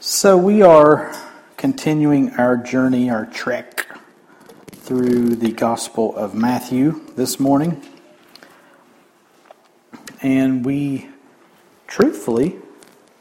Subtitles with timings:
[0.00, 1.12] So, we are
[1.56, 3.84] continuing our journey, our trek
[4.70, 7.84] through the Gospel of Matthew this morning.
[10.22, 11.08] And we
[11.88, 12.60] truthfully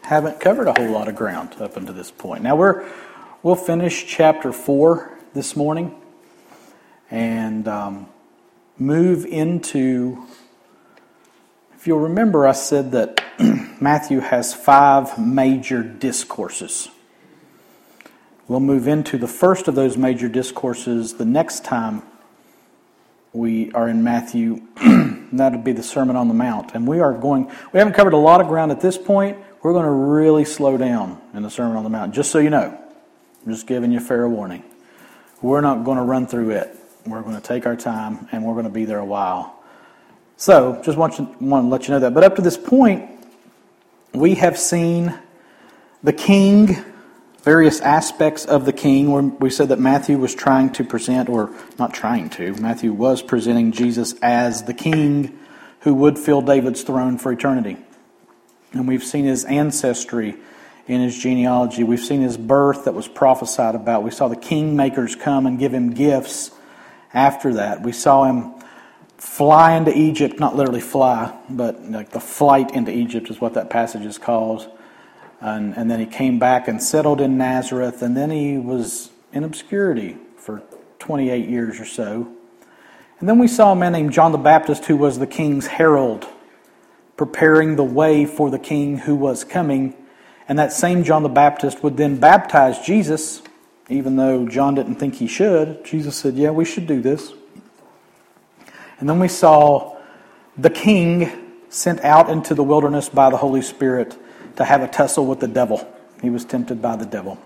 [0.03, 2.43] haven't covered a whole lot of ground up until this point.
[2.43, 2.87] Now, we're,
[3.41, 5.99] we'll finish chapter 4 this morning
[7.09, 8.07] and um,
[8.77, 10.27] move into.
[11.87, 13.23] You'll remember, I said that
[13.81, 16.89] Matthew has five major discourses.
[18.49, 22.03] We'll move into the first of those major discourses the next time
[23.31, 24.63] we are in Matthew.
[25.31, 26.75] That'll be the Sermon on the Mount.
[26.75, 29.37] And we are going, we haven't covered a lot of ground at this point.
[29.63, 32.49] We're going to really slow down in the Sermon on the Mount, just so you
[32.49, 32.77] know.
[33.45, 34.65] I'm just giving you fair warning.
[35.41, 36.75] We're not going to run through it.
[37.05, 39.56] We're going to take our time and we're going to be there a while.
[40.39, 42.13] So, just want, you, want to let you know that.
[42.13, 43.09] But up to this point,
[44.13, 45.17] we have seen
[46.03, 46.77] the king,
[47.41, 49.39] various aspects of the king.
[49.39, 51.49] We said that Matthew was trying to present, or
[51.79, 55.39] not trying to, Matthew was presenting Jesus as the king
[55.79, 57.77] who would fill David's throne for eternity.
[58.73, 60.35] And we've seen his ancestry
[60.87, 61.83] in his genealogy.
[61.83, 64.03] We've seen his birth that was prophesied about.
[64.03, 66.51] We saw the kingmakers come and give him gifts
[67.11, 67.81] after that.
[67.81, 68.56] We saw him
[69.17, 73.69] fly into Egypt, not literally fly, but like the flight into Egypt is what that
[73.69, 74.71] passage is called.
[75.39, 79.43] And, and then he came back and settled in Nazareth, and then he was in
[79.43, 80.63] obscurity for
[80.99, 82.33] 28 years or so.
[83.19, 86.27] And then we saw a man named John the Baptist who was the king's herald,
[87.15, 89.95] preparing the way for the king who was coming.
[90.47, 93.41] And that same John the Baptist would then baptize Jesus,
[93.89, 95.83] even though John didn't think he should.
[95.83, 97.33] Jesus said, Yeah, we should do this.
[98.99, 99.97] And then we saw
[100.57, 101.31] the king
[101.69, 104.17] sent out into the wilderness by the Holy Spirit
[104.55, 105.87] to have a tussle with the devil.
[106.21, 107.37] He was tempted by the devil.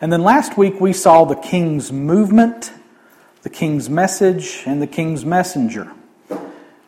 [0.00, 2.72] And then last week we saw the king's movement,
[3.42, 5.92] the king's message, and the king's messenger.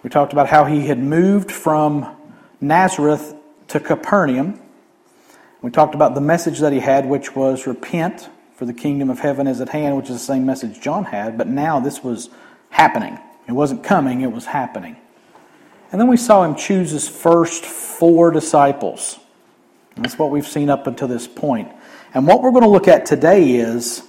[0.02, 2.16] We talked about how he had moved from
[2.60, 3.34] Nazareth
[3.68, 4.60] to Capernaum.
[5.60, 9.18] We talked about the message that he had, which was repent, for the kingdom of
[9.18, 12.30] heaven is at hand, which is the same message John had, but now this was
[12.70, 13.18] happening.
[13.46, 14.96] It wasn't coming, it was happening.
[15.92, 19.18] And then we saw him choose his first four disciples.
[19.96, 21.70] And that's what we've seen up until this point.
[22.14, 24.02] And what we're going to look at today is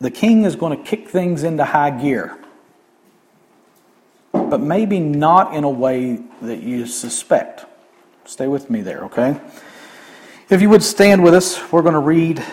[0.00, 2.38] the king is going to kick things into high gear.
[4.32, 7.64] But maybe not in a way that you suspect.
[8.26, 9.40] Stay with me there, okay?
[10.50, 12.44] If you would stand with us, we're going to read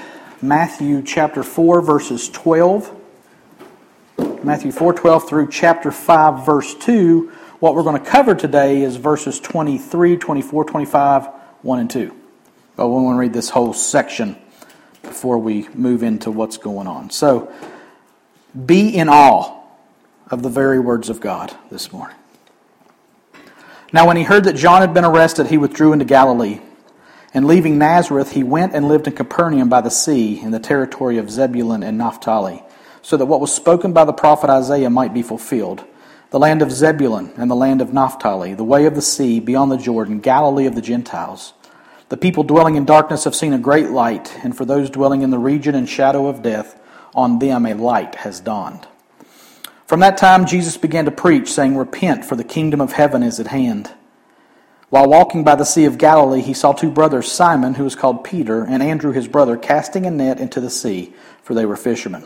[0.42, 2.97] Matthew chapter 4, verses 12
[4.44, 7.32] Matthew 4:12 through chapter 5 verse 2.
[7.60, 11.28] What we're going to cover today is verses 23, 24, 25,
[11.64, 12.14] 1 and 2.
[12.76, 14.38] But we want to read this whole section
[15.02, 17.10] before we move into what's going on.
[17.10, 17.52] So,
[18.66, 19.60] be in awe
[20.30, 22.16] of the very words of God this morning.
[23.92, 26.62] Now, when he heard that John had been arrested, he withdrew into Galilee.
[27.34, 31.18] And leaving Nazareth, he went and lived in Capernaum by the sea, in the territory
[31.18, 32.64] of Zebulun and Naphtali
[33.02, 35.84] so that what was spoken by the prophet Isaiah might be fulfilled.
[36.30, 39.72] The land of Zebulun and the land of Naphtali, the way of the sea beyond
[39.72, 41.54] the Jordan, Galilee of the Gentiles.
[42.10, 45.30] The people dwelling in darkness have seen a great light, and for those dwelling in
[45.30, 46.80] the region and shadow of death,
[47.14, 48.88] on them a light has dawned.
[49.86, 53.40] From that time, Jesus began to preach, saying, Repent, for the kingdom of heaven is
[53.40, 53.92] at hand.
[54.90, 58.24] While walking by the Sea of Galilee, he saw two brothers, Simon, who was called
[58.24, 62.26] Peter, and Andrew his brother, casting a net into the sea, for they were fishermen.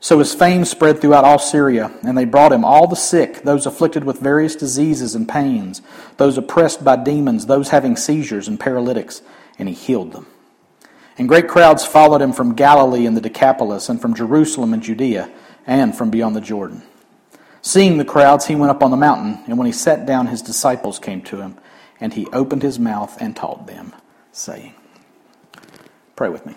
[0.00, 3.66] So his fame spread throughout all Syria, and they brought him all the sick, those
[3.66, 5.82] afflicted with various diseases and pains,
[6.18, 9.22] those oppressed by demons, those having seizures and paralytics,
[9.58, 10.26] and he healed them.
[11.18, 15.30] And great crowds followed him from Galilee and the Decapolis, and from Jerusalem and Judea,
[15.66, 16.82] and from beyond the Jordan.
[17.62, 20.42] Seeing the crowds, he went up on the mountain, and when he sat down, his
[20.42, 21.56] disciples came to him,
[21.98, 23.94] and he opened his mouth and taught them,
[24.30, 24.74] saying,
[26.14, 26.54] Pray with me.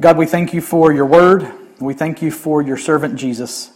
[0.00, 1.50] God, we thank you for your word.
[1.84, 3.72] We thank you for your servant Jesus.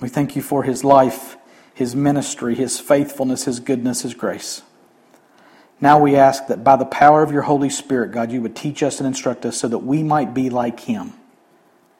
[0.00, 1.36] We thank you for his life
[1.74, 4.62] his ministry, his faithfulness, his goodness, his grace.
[5.80, 8.82] Now we ask that by the power of your Holy Spirit, God, you would teach
[8.82, 11.14] us and instruct us so that we might be like him,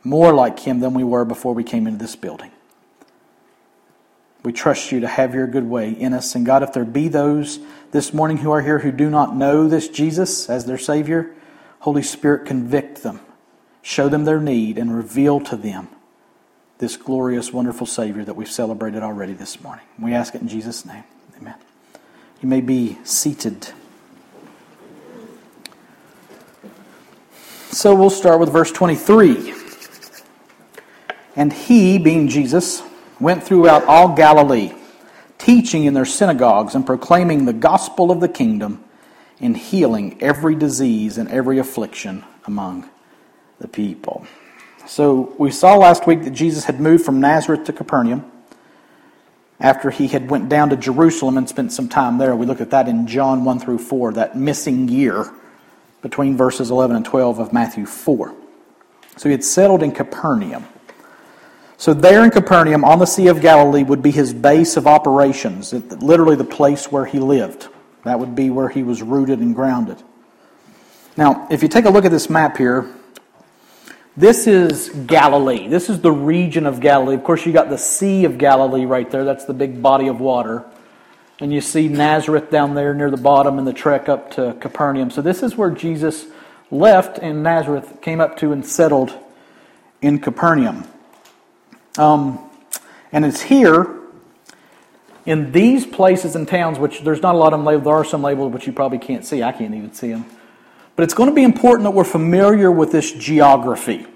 [0.05, 2.53] more like him than we were before we came into this building.
[4.45, 6.35] We trust you to have your good way in us.
[6.35, 7.61] And God, if there be those
[7.93, 11.35] this morning who are here who do not know this Jesus as their Savior,
[11.83, 13.19] Holy Spirit, convict them,
[13.83, 15.89] show them their need, and reveal to them
[16.79, 19.85] this glorious, wonderful Savior that we've celebrated already this morning.
[19.99, 21.03] We ask it in Jesus' name.
[21.37, 21.57] Amen.
[22.41, 23.71] You may be seated.
[27.73, 29.53] So we'll start with verse 23.
[31.35, 32.85] And he, being Jesus,
[33.19, 34.73] went throughout all Galilee,
[35.37, 38.85] teaching in their synagogues and proclaiming the gospel of the kingdom
[39.43, 42.89] and healing every disease and every affliction among
[43.59, 44.27] the people.
[44.87, 48.31] So we saw last week that Jesus had moved from Nazareth to Capernaum
[49.61, 52.35] after he had went down to Jerusalem and spent some time there.
[52.35, 55.31] We look at that in John 1 through 4, that missing year
[56.03, 58.35] between verses 11 and 12 of Matthew 4.
[59.17, 60.67] So he had settled in Capernaum.
[61.77, 65.73] So there in Capernaum on the Sea of Galilee would be his base of operations,
[65.73, 67.69] literally the place where he lived.
[68.05, 70.03] That would be where he was rooted and grounded.
[71.17, 72.91] Now, if you take a look at this map here,
[74.17, 75.69] this is Galilee.
[75.69, 77.15] This is the region of Galilee.
[77.15, 79.25] Of course, you got the Sea of Galilee right there.
[79.25, 80.65] That's the big body of water.
[81.41, 85.11] And you see Nazareth down there near the bottom and the trek up to Capernaum.
[85.11, 86.27] So this is where Jesus
[86.71, 89.19] left in Nazareth, came up to and settled
[90.01, 90.87] in Capernaum.
[91.99, 92.39] Um,
[93.13, 94.02] and it's here
[95.25, 98.05] in these places and towns, which there's not a lot of them labeled, there are
[98.05, 99.43] some labeled, but you probably can't see.
[99.43, 100.27] I can't even see them.
[100.97, 104.07] But it's going to be important that we're familiar with this geography.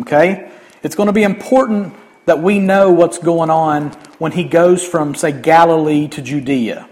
[0.00, 0.50] Okay?
[0.82, 1.94] It's going to be important
[2.26, 6.88] that we know what's going on when he goes from, say, Galilee to Judea.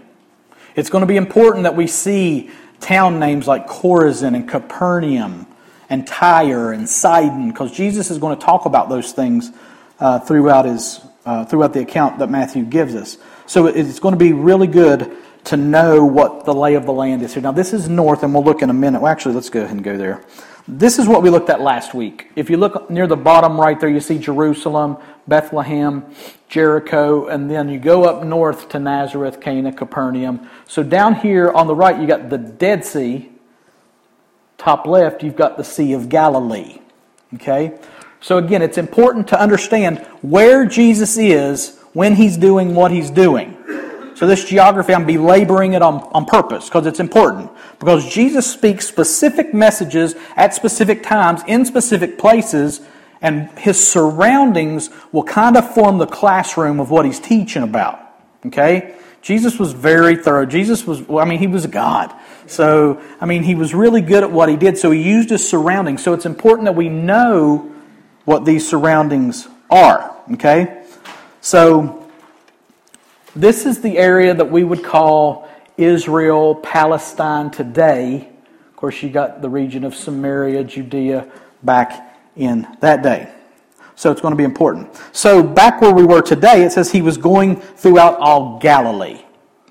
[0.75, 2.49] It's going to be important that we see
[2.79, 5.45] town names like Chorazin and Capernaum
[5.89, 9.51] and Tyre and Sidon, because Jesus is going to talk about those things
[9.99, 13.17] uh, throughout, his, uh, throughout the account that Matthew gives us.
[13.47, 15.11] So it's going to be really good
[15.45, 17.41] to know what the lay of the land is here.
[17.41, 19.01] Now, this is north, and we'll look in a minute.
[19.01, 20.21] Well, actually, let's go ahead and go there.
[20.67, 22.29] This is what we looked at last week.
[22.35, 26.05] If you look near the bottom right there, you see Jerusalem, Bethlehem,
[26.49, 30.49] Jericho, and then you go up north to Nazareth, Cana, Capernaum.
[30.67, 33.31] So down here on the right, you got the Dead Sea.
[34.57, 36.81] Top left, you've got the Sea of Galilee.
[37.35, 37.79] Okay?
[38.19, 43.57] So again, it's important to understand where Jesus is when he's doing what he's doing.
[44.15, 47.51] So, this geography, I'm belaboring it on, on purpose because it's important.
[47.79, 52.81] Because Jesus speaks specific messages at specific times in specific places,
[53.21, 57.99] and his surroundings will kind of form the classroom of what he's teaching about.
[58.45, 58.95] Okay?
[59.21, 60.45] Jesus was very thorough.
[60.45, 62.13] Jesus was, well, I mean, he was a God.
[62.47, 65.47] So, I mean, he was really good at what he did, so he used his
[65.47, 66.01] surroundings.
[66.03, 67.71] So, it's important that we know
[68.25, 70.15] what these surroundings are.
[70.33, 70.76] Okay?
[71.41, 72.09] So,
[73.35, 75.47] this is the area that we would call
[75.77, 78.29] Israel, Palestine today.
[78.69, 81.31] Of course, you got the region of Samaria, Judea
[81.63, 83.31] back in that day.
[83.95, 84.89] So it's going to be important.
[85.11, 89.21] So back where we were today, it says he was going throughout all Galilee.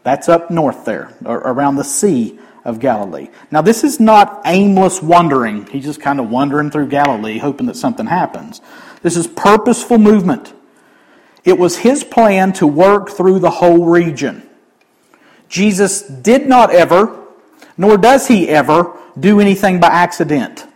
[0.03, 3.29] That's up north there, around the Sea of Galilee.
[3.53, 5.67] Now, this is not aimless wandering.
[5.67, 8.61] He's just kind of wandering through Galilee, hoping that something happens.
[9.03, 10.53] This is purposeful movement.
[11.46, 14.43] It was his plan to work through the whole region.
[15.48, 17.24] Jesus did not ever,
[17.79, 20.67] nor does he ever, do anything by accident.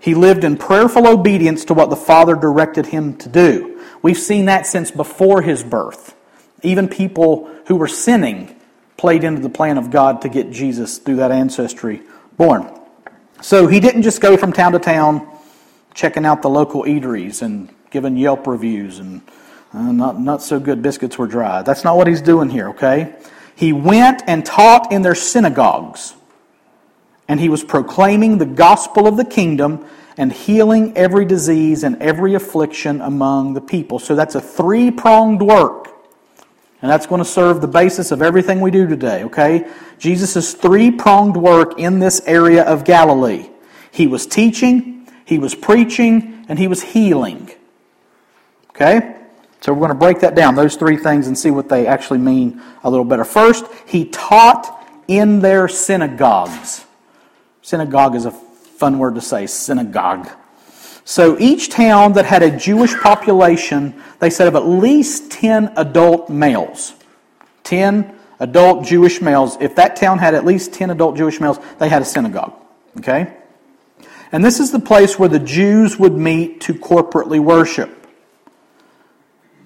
[0.00, 3.80] He lived in prayerful obedience to what the Father directed him to do.
[4.02, 6.16] We've seen that since before his birth.
[6.64, 8.60] Even people who were sinning
[8.96, 12.02] played into the plan of God to get Jesus through that ancestry
[12.36, 12.68] born.
[13.40, 15.28] So he didn't just go from town to town
[15.94, 19.22] checking out the local eateries and giving Yelp reviews and
[19.74, 21.62] uh, not, not so good biscuits were dry.
[21.62, 23.14] That's not what he's doing here, okay?
[23.54, 26.14] He went and taught in their synagogues,
[27.28, 29.86] and he was proclaiming the gospel of the kingdom
[30.16, 33.98] and healing every disease and every affliction among the people.
[33.98, 35.88] So that's a three pronged work.
[36.82, 39.70] And that's going to serve the basis of everything we do today, okay?
[39.98, 43.48] Jesus' three pronged work in this area of Galilee.
[43.92, 47.50] He was teaching, he was preaching, and he was healing.
[48.70, 49.16] Okay?
[49.62, 52.18] So we're going to break that down, those three things, and see what they actually
[52.18, 53.24] mean a little better.
[53.24, 56.84] First, he taught in their synagogues.
[57.62, 60.28] Synagogue is a fun word to say, synagogue.
[61.04, 66.28] So each town that had a Jewish population, they said of at least 10 adult
[66.28, 66.94] males.
[67.62, 69.56] 10 adult Jewish males.
[69.60, 72.52] If that town had at least 10 adult Jewish males, they had a synagogue.
[72.98, 73.32] Okay?
[74.32, 78.01] And this is the place where the Jews would meet to corporately worship.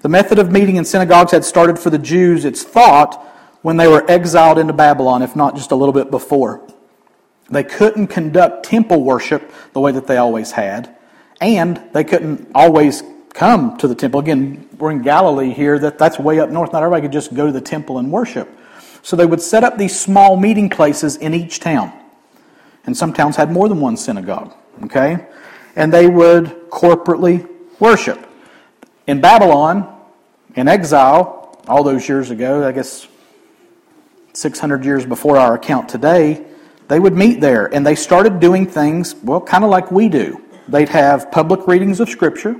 [0.06, 3.20] The method of meeting in synagogues had started for the Jews, it's thought,
[3.62, 6.64] when they were exiled into Babylon, if not just a little bit before.
[7.50, 10.94] They couldn't conduct temple worship the way that they always had,
[11.40, 13.02] and they couldn't always
[13.34, 14.20] come to the temple.
[14.20, 16.72] Again, we're in Galilee here, that, that's way up north.
[16.72, 18.48] Not everybody could just go to the temple and worship.
[19.02, 21.92] So they would set up these small meeting places in each town.
[22.84, 24.54] And some towns had more than one synagogue.
[24.84, 25.26] Okay?
[25.74, 28.24] And they would corporately worship.
[29.08, 29.94] In Babylon,
[30.56, 33.06] in exile, all those years ago, I guess
[34.32, 36.44] 600 years before our account today,
[36.88, 40.42] they would meet there and they started doing things, well, kind of like we do.
[40.68, 42.56] They'd have public readings of Scripture,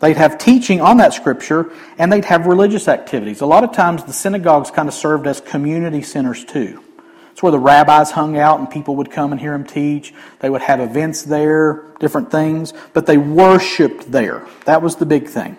[0.00, 3.40] they'd have teaching on that Scripture, and they'd have religious activities.
[3.40, 6.82] A lot of times the synagogues kind of served as community centers too.
[7.30, 10.12] It's where the rabbis hung out and people would come and hear them teach.
[10.40, 14.46] They would have events there, different things, but they worshiped there.
[14.66, 15.56] That was the big thing.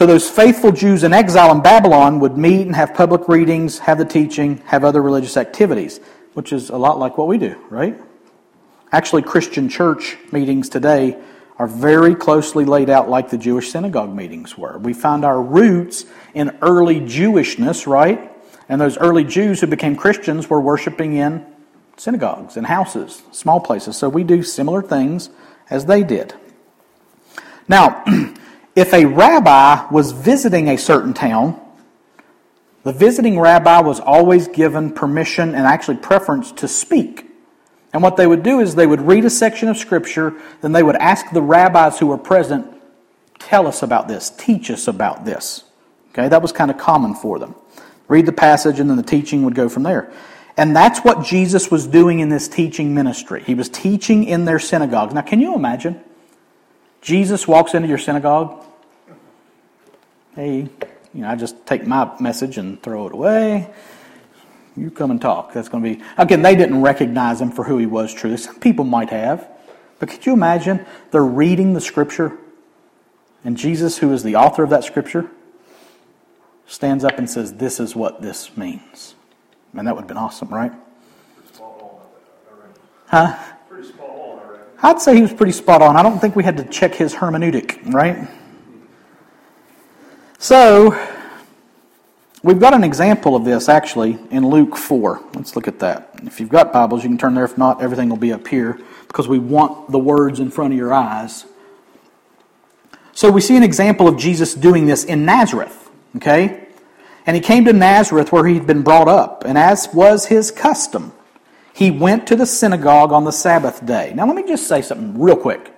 [0.00, 3.98] So those faithful Jews in exile in Babylon would meet and have public readings, have
[3.98, 6.00] the teaching, have other religious activities,
[6.32, 8.00] which is a lot like what we do, right?
[8.92, 11.22] Actually, Christian church meetings today
[11.58, 14.78] are very closely laid out like the Jewish synagogue meetings were.
[14.78, 18.32] We find our roots in early Jewishness, right?
[18.70, 21.44] And those early Jews who became Christians were worshiping in
[21.98, 23.98] synagogues and houses, small places.
[23.98, 25.28] So we do similar things
[25.68, 26.32] as they did.
[27.68, 28.02] Now,
[28.74, 31.60] if a rabbi was visiting a certain town,
[32.82, 37.26] the visiting rabbi was always given permission and actually preference to speak.
[37.92, 40.82] And what they would do is they would read a section of Scripture, then they
[40.82, 42.66] would ask the rabbis who were present,
[43.38, 45.64] tell us about this, teach us about this.
[46.10, 47.54] Okay, that was kind of common for them.
[48.08, 50.12] Read the passage, and then the teaching would go from there.
[50.56, 53.42] And that's what Jesus was doing in this teaching ministry.
[53.44, 55.14] He was teaching in their synagogues.
[55.14, 56.02] Now, can you imagine?
[57.00, 58.64] Jesus walks into your synagogue.
[60.34, 60.68] Hey,
[61.14, 63.70] you know, I just take my message and throw it away.
[64.76, 65.52] You come and talk.
[65.52, 66.04] That's going to be.
[66.16, 68.36] Again, they didn't recognize him for who he was truly.
[68.36, 69.48] Some people might have.
[69.98, 70.86] But could you imagine?
[71.10, 72.38] They're reading the scripture,
[73.44, 75.30] and Jesus, who is the author of that scripture,
[76.66, 79.14] stands up and says, This is what this means.
[79.72, 80.72] Man, that would have been awesome, right?
[83.08, 83.38] Huh?
[84.82, 85.96] I'd say he was pretty spot on.
[85.96, 88.28] I don't think we had to check his hermeneutic, right?
[90.38, 90.98] So,
[92.42, 95.22] we've got an example of this actually in Luke 4.
[95.34, 96.18] Let's look at that.
[96.22, 97.44] If you've got Bibles, you can turn there.
[97.44, 100.78] If not, everything will be up here because we want the words in front of
[100.78, 101.44] your eyes.
[103.12, 106.68] So, we see an example of Jesus doing this in Nazareth, okay?
[107.26, 111.12] And he came to Nazareth where he'd been brought up, and as was his custom,
[111.74, 114.12] he went to the synagogue on the Sabbath day.
[114.14, 115.72] Now, let me just say something real quick,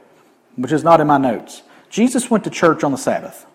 [0.56, 1.62] which is not in my notes.
[1.90, 3.46] Jesus went to church on the Sabbath.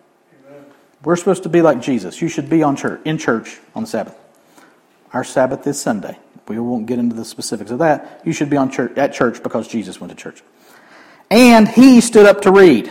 [1.04, 2.20] We're supposed to be like Jesus.
[2.20, 4.16] You should be on church, in church on the Sabbath.
[5.12, 6.18] Our Sabbath is Sunday.
[6.48, 8.22] We won't get into the specifics of that.
[8.24, 10.42] You should be on church, at church because Jesus went to church.
[11.30, 12.90] And he stood up to read.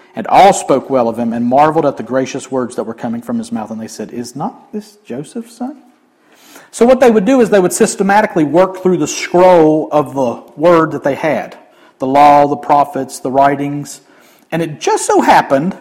[0.15, 3.21] And all spoke well of him and marveled at the gracious words that were coming
[3.21, 3.71] from his mouth.
[3.71, 5.83] And they said, Is not this Joseph's son?
[6.71, 10.51] So, what they would do is they would systematically work through the scroll of the
[10.59, 11.57] word that they had
[11.99, 14.01] the law, the prophets, the writings.
[14.51, 15.77] And it just so happened,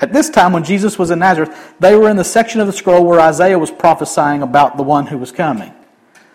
[0.00, 2.72] at this time when Jesus was in Nazareth, they were in the section of the
[2.72, 5.72] scroll where Isaiah was prophesying about the one who was coming.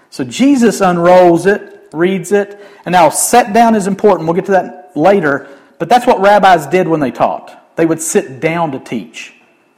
[0.10, 4.28] So, Jesus unrolls it, reads it, and now set down is important.
[4.28, 5.50] We'll get to that later.
[5.78, 7.76] But that's what rabbis did when they taught.
[7.76, 9.34] They would sit down to teach.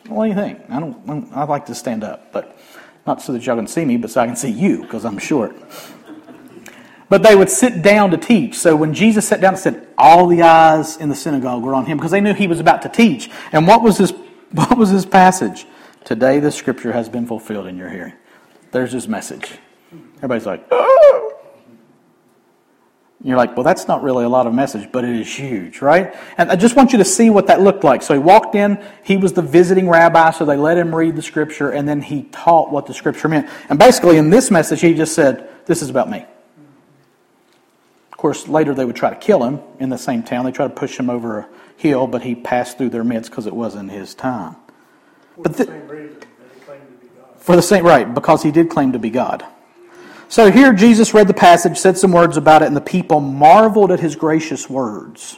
[0.08, 0.60] What do you think?
[0.70, 1.30] I don't.
[1.34, 2.58] I like to stand up, but
[3.06, 5.18] not so that y'all can see me, but so I can see you because I'm
[5.18, 5.56] short.
[7.10, 8.56] But they would sit down to teach.
[8.56, 11.86] So when Jesus sat down and said, all the eyes in the synagogue were on
[11.86, 13.30] him because they knew he was about to teach.
[13.54, 14.12] And what was his
[14.52, 15.66] what was his passage?
[16.04, 18.14] Today the scripture has been fulfilled in your hearing.
[18.72, 19.58] There's his message.
[20.18, 21.27] Everybody's like, oh.
[23.28, 26.16] You're like, well, that's not really a lot of message, but it is huge, right?
[26.38, 28.02] And I just want you to see what that looked like.
[28.02, 31.22] So he walked in, he was the visiting rabbi, so they let him read the
[31.22, 33.50] scripture, and then he taught what the scripture meant.
[33.70, 36.26] And basically, in this message, he just said, This is about me.
[38.14, 40.46] Of course, later they would try to kill him in the same town.
[40.46, 43.46] They tried to push him over a hill, but he passed through their midst because
[43.46, 44.56] it wasn't his time.
[45.36, 47.40] For the same reason that he claimed to be God.
[47.40, 49.46] For the same, right, because he did claim to be God.
[50.30, 53.92] So here Jesus read the passage, said some words about it, and the people marveled
[53.92, 55.38] at his gracious words.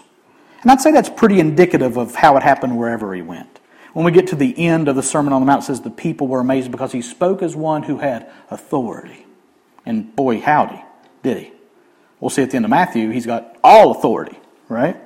[0.61, 3.59] And I'd say that's pretty indicative of how it happened wherever he went.
[3.93, 5.89] When we get to the end of the Sermon on the Mount, it says the
[5.89, 9.25] people were amazed because he spoke as one who had authority.
[9.85, 10.83] And boy, howdy,
[11.23, 11.51] did he.
[12.19, 14.97] We'll see at the end of Matthew, he's got all authority, right?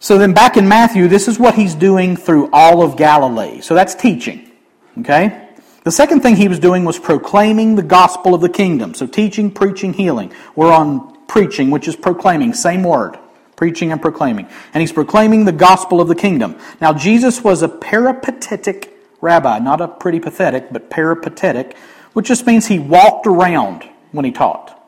[0.00, 3.60] So then back in Matthew, this is what he's doing through all of Galilee.
[3.60, 4.50] So that's teaching,
[4.98, 5.43] okay?
[5.84, 8.94] The second thing he was doing was proclaiming the gospel of the kingdom.
[8.94, 10.32] So teaching, preaching, healing.
[10.56, 13.18] We're on preaching, which is proclaiming, same word.
[13.54, 14.48] Preaching and proclaiming.
[14.72, 16.56] And he's proclaiming the gospel of the kingdom.
[16.80, 21.76] Now, Jesus was a peripatetic rabbi, not a pretty pathetic, but peripatetic,
[22.14, 24.82] which just means he walked around when he taught.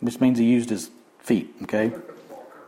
[0.00, 1.92] Which means he used his feet, okay?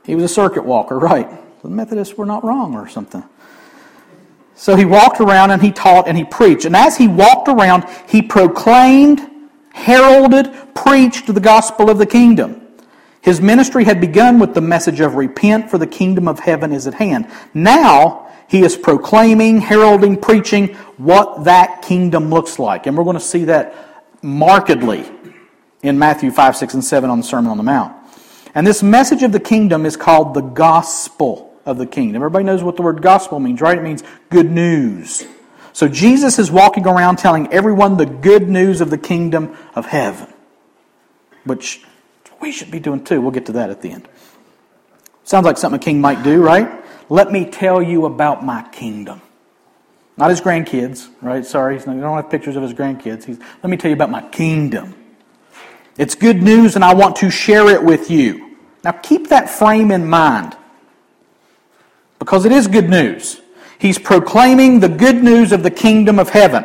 [0.05, 1.29] He was a circuit walker, right.
[1.63, 3.25] The Methodists were not wrong or something.
[4.57, 6.65] So he walked around and he taught and he preached.
[6.65, 9.21] And as he walked around, he proclaimed,
[9.73, 12.63] heralded, preached the gospel of the kingdom.
[13.21, 16.87] His ministry had begun with the message of repent, for the kingdom of heaven is
[16.87, 17.29] at hand.
[17.53, 22.87] Now he is proclaiming, heralding, preaching what that kingdom looks like.
[22.87, 23.75] And we're going to see that
[24.23, 25.05] markedly
[25.83, 27.95] in Matthew 5, 6, and 7 on the Sermon on the Mount.
[28.55, 32.23] And this message of the kingdom is called the gospel of the kingdom.
[32.23, 33.77] Everybody knows what the word gospel means, right?
[33.77, 35.27] It means good news.
[35.73, 40.33] So Jesus is walking around telling everyone the good news of the kingdom of heaven,
[41.45, 41.85] which
[42.41, 43.21] we should be doing too.
[43.21, 44.09] We'll get to that at the end.
[45.25, 46.83] Sounds like something a king might do, right?
[47.11, 49.21] Let me tell you about my kingdom.
[50.17, 51.45] Not his grandkids, right?
[51.45, 53.25] Sorry, not, don't have pictures of his grandkids.
[53.25, 54.95] He's, let me tell you about my kingdom.
[55.99, 58.57] It's good news, and I want to share it with you.
[58.83, 60.57] Now, keep that frame in mind
[62.19, 63.41] because it is good news.
[63.79, 66.65] He's proclaiming the good news of the kingdom of heaven.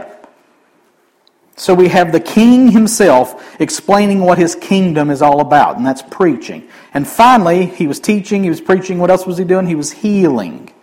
[1.58, 6.02] So we have the king himself explaining what his kingdom is all about, and that's
[6.02, 6.68] preaching.
[6.94, 8.98] And finally, he was teaching, he was preaching.
[8.98, 9.68] What else was he doing?
[9.68, 10.74] He was healing.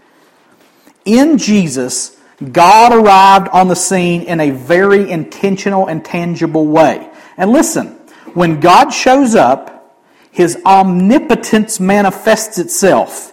[1.04, 2.16] In Jesus,
[2.52, 7.10] God arrived on the scene in a very intentional and tangible way.
[7.36, 7.88] And listen,
[8.34, 9.96] when God shows up,
[10.30, 13.32] his omnipotence manifests itself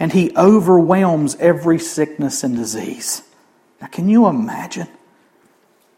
[0.00, 3.22] and he overwhelms every sickness and disease.
[3.80, 4.88] Now, can you imagine?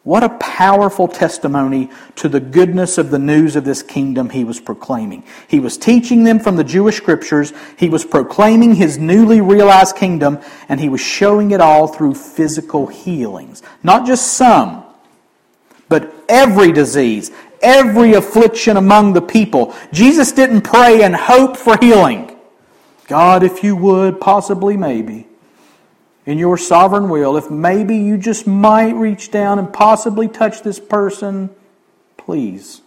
[0.04, 4.58] What a powerful testimony to the goodness of the news of this kingdom he was
[4.58, 5.22] proclaiming.
[5.46, 10.40] He was teaching them from the Jewish scriptures, he was proclaiming his newly realized kingdom,
[10.68, 13.62] and he was showing it all through physical healings.
[13.84, 14.82] Not just some,
[15.88, 17.30] but every disease,
[17.62, 19.72] every affliction among the people.
[19.92, 22.31] Jesus didn't pray and hope for healing.
[23.12, 25.26] God, if you would, possibly, maybe,
[26.24, 30.80] in your sovereign will, if maybe you just might reach down and possibly touch this
[30.80, 31.50] person,
[32.16, 32.80] please.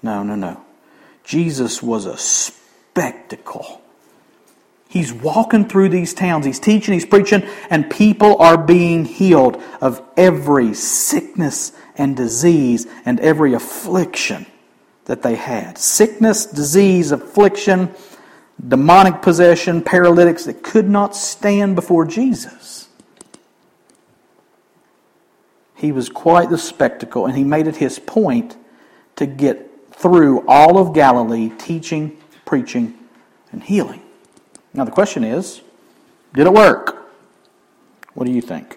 [0.00, 0.62] No, no, no.
[1.24, 3.82] Jesus was a spectacle.
[4.88, 10.00] He's walking through these towns, he's teaching, he's preaching, and people are being healed of
[10.16, 14.46] every sickness and disease and every affliction
[15.06, 15.78] that they had.
[15.78, 17.92] Sickness, disease, affliction,
[18.66, 22.88] demonic possession, paralytics that could not stand before Jesus.
[25.76, 28.56] He was quite the spectacle, and he made it his point
[29.16, 32.94] to get through all of Galilee teaching, preaching,
[33.52, 34.02] and healing.
[34.74, 35.62] Now, the question is
[36.34, 37.10] did it work?
[38.14, 38.76] What do you think?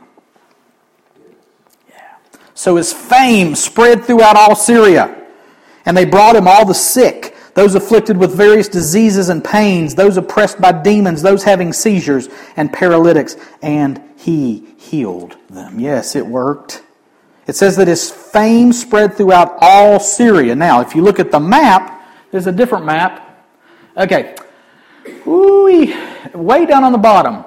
[1.89, 2.15] Yeah.
[2.54, 5.15] So his fame spread throughout all Syria,
[5.86, 10.17] and they brought him all the sick those afflicted with various diseases and pains, those
[10.17, 15.79] oppressed by demons, those having seizures and paralytics, and he healed them.
[15.79, 16.83] Yes, it worked.
[17.47, 20.55] It says that his fame spread throughout all Syria.
[20.55, 23.45] Now, if you look at the map, there's a different map.
[23.97, 24.35] Okay.
[25.27, 25.93] Ooh,
[26.33, 27.43] way down on the bottom,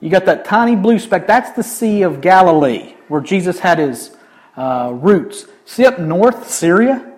[0.00, 1.26] you got that tiny blue speck.
[1.26, 4.14] That's the Sea of Galilee, where Jesus had his
[4.56, 5.46] uh, roots.
[5.64, 7.13] See up north, Syria?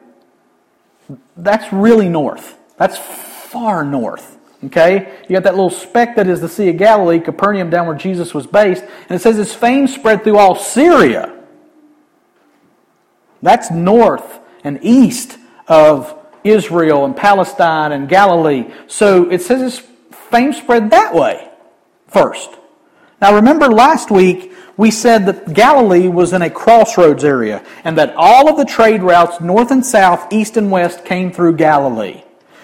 [1.37, 2.57] That's really north.
[2.77, 4.37] That's far north.
[4.65, 5.19] Okay?
[5.29, 8.35] You got that little speck that is the Sea of Galilee, Capernaum, down where Jesus
[8.35, 8.83] was based.
[9.09, 11.33] And it says his fame spread through all Syria.
[13.43, 15.39] That's north and east
[15.69, 18.73] of Israel and Palestine and Galilee.
[18.87, 19.79] So it says his
[20.11, 21.51] fame spread that way
[22.09, 22.51] first.
[23.21, 28.15] Now remember last week we said that Galilee was in a crossroads area and that
[28.17, 32.23] all of the trade routes north and south, east and west came through Galilee.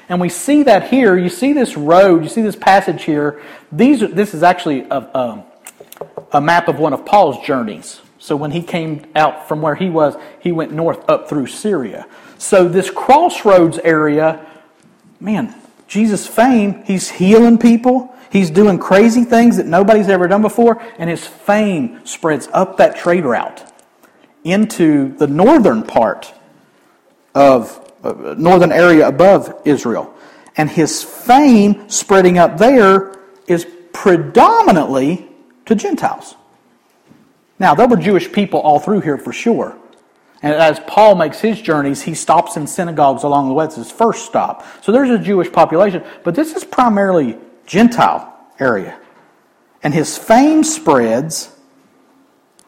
[0.09, 1.17] And we see that here.
[1.17, 3.41] You see this road, you see this passage here.
[3.71, 5.45] These, this is actually a, a,
[6.33, 8.03] a map of one of Paul's journeys.
[8.19, 12.07] So when he came out from where he was, he went north up through Syria.
[12.37, 14.47] So this crossroads area,
[15.19, 15.55] man,
[15.93, 18.17] Jesus' fame, he's healing people.
[18.31, 22.97] He's doing crazy things that nobody's ever done before, and his fame spreads up that
[22.97, 23.63] trade route
[24.43, 26.33] into the northern part
[27.35, 30.15] of uh, northern area above Israel.
[30.57, 33.15] And his fame spreading up there
[33.47, 35.29] is predominantly
[35.67, 36.37] to Gentiles.
[37.59, 39.77] Now, there were Jewish people all through here for sure.
[40.43, 43.65] And as Paul makes his journeys, he stops in synagogues along the way.
[43.65, 44.67] It's his first stop.
[44.83, 48.99] So there's a Jewish population, but this is primarily Gentile area.
[49.85, 51.55] And his fame spreads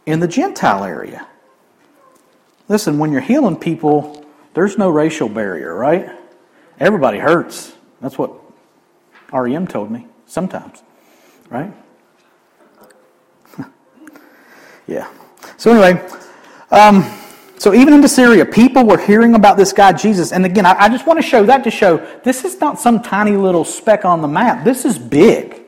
[0.06, 1.26] in the Gentile area.
[2.68, 6.10] Listen, when you're healing people, there's no racial barrier, right?
[6.78, 7.74] Everybody hurts.
[8.00, 8.32] That's what
[9.32, 10.82] REM told me sometimes,
[11.50, 11.72] right?
[14.87, 15.08] Yeah.
[15.56, 16.06] So anyway,
[16.70, 17.10] um,
[17.57, 20.33] so even into Syria, people were hearing about this guy Jesus.
[20.33, 23.01] And again, I, I just want to show that to show this is not some
[23.03, 24.64] tiny little speck on the map.
[24.64, 25.62] This is big.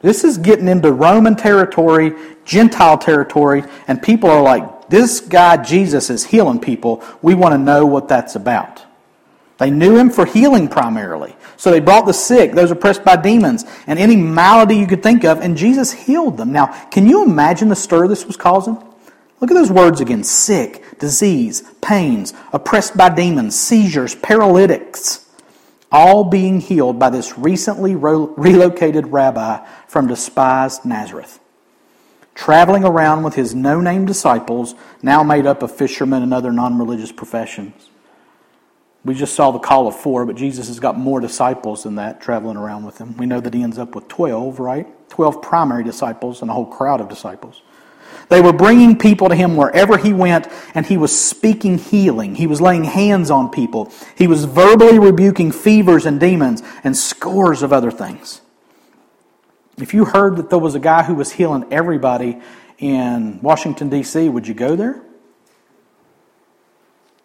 [0.00, 2.12] This is getting into Roman territory,
[2.44, 7.04] Gentile territory, and people are like, this guy Jesus is healing people.
[7.22, 8.84] We want to know what that's about.
[9.58, 11.36] They knew him for healing primarily.
[11.56, 15.24] So they brought the sick, those oppressed by demons, and any malady you could think
[15.24, 16.50] of, and Jesus healed them.
[16.50, 18.82] Now, can you imagine the stir this was causing?
[19.42, 25.26] Look at those words again sick, disease, pains, oppressed by demons, seizures, paralytics,
[25.90, 31.40] all being healed by this recently relocated rabbi from despised Nazareth.
[32.36, 36.78] Traveling around with his no name disciples, now made up of fishermen and other non
[36.78, 37.90] religious professions.
[39.04, 42.20] We just saw the call of four, but Jesus has got more disciples than that
[42.20, 43.16] traveling around with him.
[43.16, 44.86] We know that he ends up with 12, right?
[45.08, 47.62] 12 primary disciples and a whole crowd of disciples.
[48.28, 52.34] They were bringing people to him wherever he went, and he was speaking healing.
[52.34, 53.92] He was laying hands on people.
[54.16, 58.40] He was verbally rebuking fevers and demons and scores of other things.
[59.78, 62.40] If you heard that there was a guy who was healing everybody
[62.78, 65.02] in Washington, D.C., would you go there?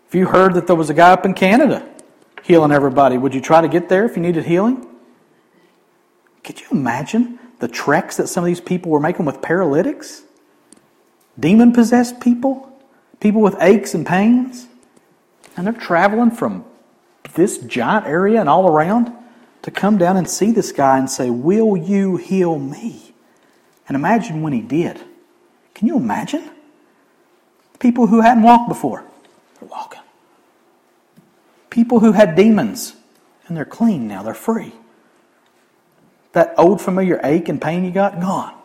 [0.08, 1.88] If you heard that there was a guy up in Canada
[2.44, 4.88] healing everybody, would you try to get there if you needed healing?
[6.44, 10.24] Could you imagine the treks that some of these people were making with paralytics?
[11.40, 12.72] Demon possessed people?
[13.20, 14.68] People with aches and pains?
[15.56, 16.66] And they're traveling from
[17.36, 19.12] this giant area and all around
[19.64, 23.14] to come down and see this guy and say, Will you heal me?
[23.88, 25.00] And imagine when he did.
[25.74, 26.50] Can you imagine?
[27.80, 29.04] People who hadn't walked before.
[29.60, 30.02] They're walking.
[31.70, 32.96] People who had demons,
[33.48, 34.74] and they're clean now, they're free.
[36.34, 38.57] That old familiar ache and pain you got, gone.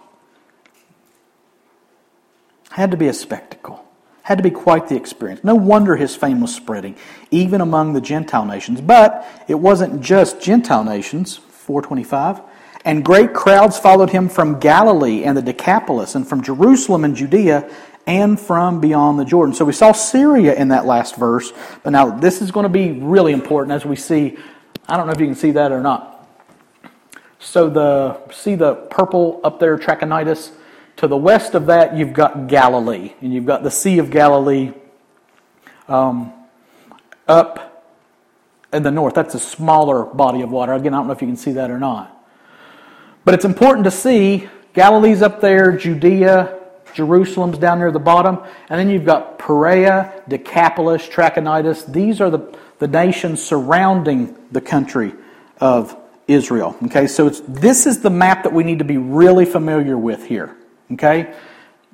[2.72, 3.84] Had to be a spectacle.
[4.22, 5.42] Had to be quite the experience.
[5.44, 6.96] No wonder his fame was spreading,
[7.30, 8.80] even among the Gentile nations.
[8.80, 12.40] But it wasn't just Gentile nations, 425.
[12.84, 17.68] And great crowds followed him from Galilee and the Decapolis, and from Jerusalem and Judea,
[18.06, 19.54] and from beyond the Jordan.
[19.54, 22.92] So we saw Syria in that last verse, but now this is going to be
[22.92, 24.36] really important as we see.
[24.88, 26.26] I don't know if you can see that or not.
[27.38, 30.52] So the see the purple up there, Trachonitis.
[30.96, 34.72] To the west of that, you've got Galilee, and you've got the Sea of Galilee.
[35.88, 36.32] Um,
[37.26, 37.84] up
[38.72, 40.72] in the north, that's a smaller body of water.
[40.74, 42.24] Again, I don't know if you can see that or not.
[43.24, 46.58] But it's important to see Galilee's up there, Judea,
[46.94, 48.38] Jerusalem's down near the bottom.
[48.68, 51.90] And then you've got Perea, Decapolis, Trachonitis.
[51.90, 55.14] These are the, the nations surrounding the country
[55.60, 55.96] of
[56.28, 56.76] Israel.
[56.84, 60.56] Okay, so this is the map that we need to be really familiar with here.
[60.94, 61.34] Okay?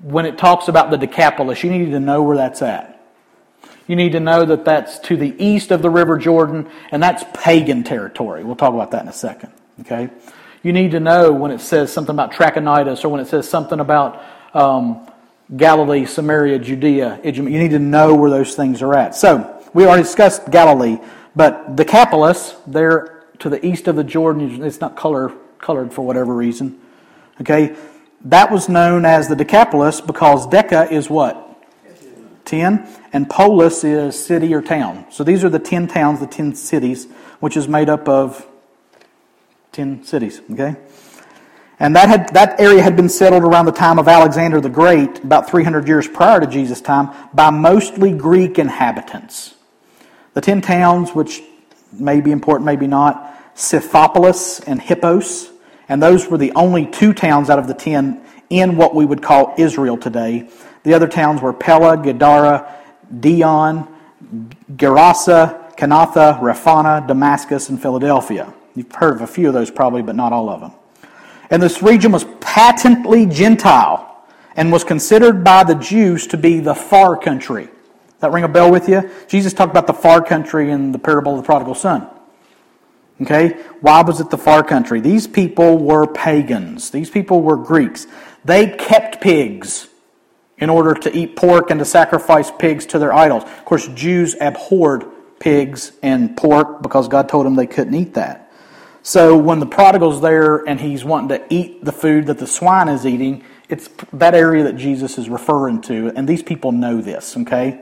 [0.02, 2.94] When it talks about the Decapolis, you need to know where that's at.
[3.87, 7.24] You need to know that that's to the east of the River Jordan, and that's
[7.32, 8.44] pagan territory.
[8.44, 9.52] We'll talk about that in a second.
[9.80, 10.11] Okay?
[10.62, 13.80] You need to know when it says something about Trachonitis or when it says something
[13.80, 15.08] about um,
[15.56, 19.14] Galilee, Samaria, Judea, You need to know where those things are at.
[19.14, 20.98] So, we already discussed Galilee,
[21.37, 26.04] but the Decapolis, there to the east of the Jordan, it's not color, colored for
[26.04, 26.80] whatever reason.
[27.40, 27.76] Okay?
[28.22, 31.48] That was known as the Decapolis because Deca is what?
[32.48, 35.04] ten, and polis is city or town.
[35.11, 37.07] So these are the ten towns, the ten cities,
[37.40, 38.46] which is made up of
[39.70, 40.40] ten cities.
[40.50, 40.74] Okay,
[41.78, 45.22] and that had that area had been settled around the time of Alexander the Great,
[45.22, 49.54] about 300 years prior to Jesus' time, by mostly Greek inhabitants.
[50.33, 51.42] The ten towns, which
[51.92, 55.50] may be important, maybe not, Scythopolis and Hippos,
[55.88, 59.22] and those were the only two towns out of the ten in what we would
[59.22, 60.48] call Israel today.
[60.83, 62.74] The other towns were Pella, Gadara,
[63.20, 63.94] Dion,
[64.72, 68.53] Gerasa, Kanatha, Raphana, Damascus, and Philadelphia.
[68.74, 70.72] You've heard of a few of those probably, but not all of them.
[71.51, 74.24] And this region was patently Gentile
[74.57, 77.68] and was considered by the Jews to be the far country.
[78.20, 79.09] That ring a bell with you?
[79.29, 82.09] Jesus talked about the far country in the parable of the prodigal son.
[83.22, 83.61] Okay?
[83.81, 85.00] Why was it the far country?
[85.00, 86.90] These people were pagans.
[86.90, 88.07] These people were Greeks.
[88.44, 89.88] They kept pigs
[90.59, 93.44] in order to eat pork and to sacrifice pigs to their idols.
[93.44, 95.04] Of course, Jews abhorred
[95.38, 98.52] pigs and pork because God told them they couldn't eat that.
[99.02, 102.88] So when the prodigal's there and he's wanting to eat the food that the swine
[102.88, 106.12] is eating, it's that area that Jesus is referring to.
[106.14, 107.81] And these people know this, okay?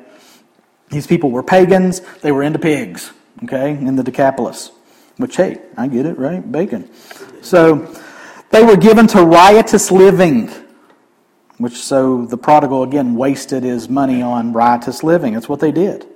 [0.91, 3.13] These people were pagans, they were into pigs,
[3.45, 4.71] okay, in the Decapolis.
[5.17, 6.51] Which, hey, I get it, right?
[6.51, 6.91] Bacon.
[7.43, 7.95] So
[8.51, 10.51] they were given to riotous living,
[11.59, 15.35] which so the prodigal again wasted his money on riotous living.
[15.35, 16.07] That's what they did.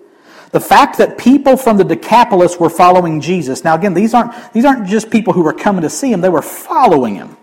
[0.53, 3.63] The fact that people from the Decapolis were following Jesus.
[3.63, 6.29] Now, again, these aren't, these aren't just people who were coming to see him, they
[6.29, 7.37] were following him.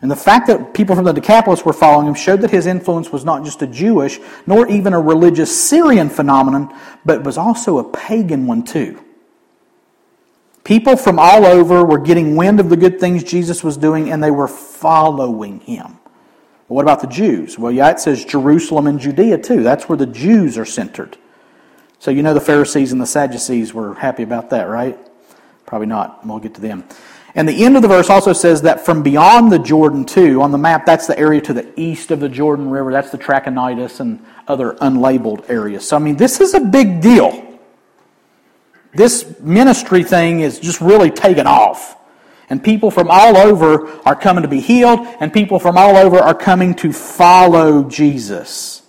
[0.00, 3.10] And the fact that people from the Decapolis were following him showed that his influence
[3.10, 6.72] was not just a Jewish, nor even a religious Syrian phenomenon,
[7.04, 9.02] but was also a pagan one too.
[10.68, 14.22] People from all over were getting wind of the good things Jesus was doing and
[14.22, 15.98] they were following him.
[16.68, 17.58] But what about the Jews?
[17.58, 19.62] Well, yeah, it says Jerusalem and Judea too.
[19.62, 21.16] That's where the Jews are centered.
[21.98, 24.98] So you know the Pharisees and the Sadducees were happy about that, right?
[25.64, 26.26] Probably not.
[26.26, 26.84] We'll get to them.
[27.34, 30.52] And the end of the verse also says that from beyond the Jordan, too, on
[30.52, 32.92] the map, that's the area to the east of the Jordan River.
[32.92, 35.88] That's the Trachonitis and other unlabeled areas.
[35.88, 37.47] So, I mean, this is a big deal
[38.98, 41.96] this ministry thing is just really taken off.
[42.50, 46.18] And people from all over are coming to be healed, and people from all over
[46.18, 48.82] are coming to follow Jesus.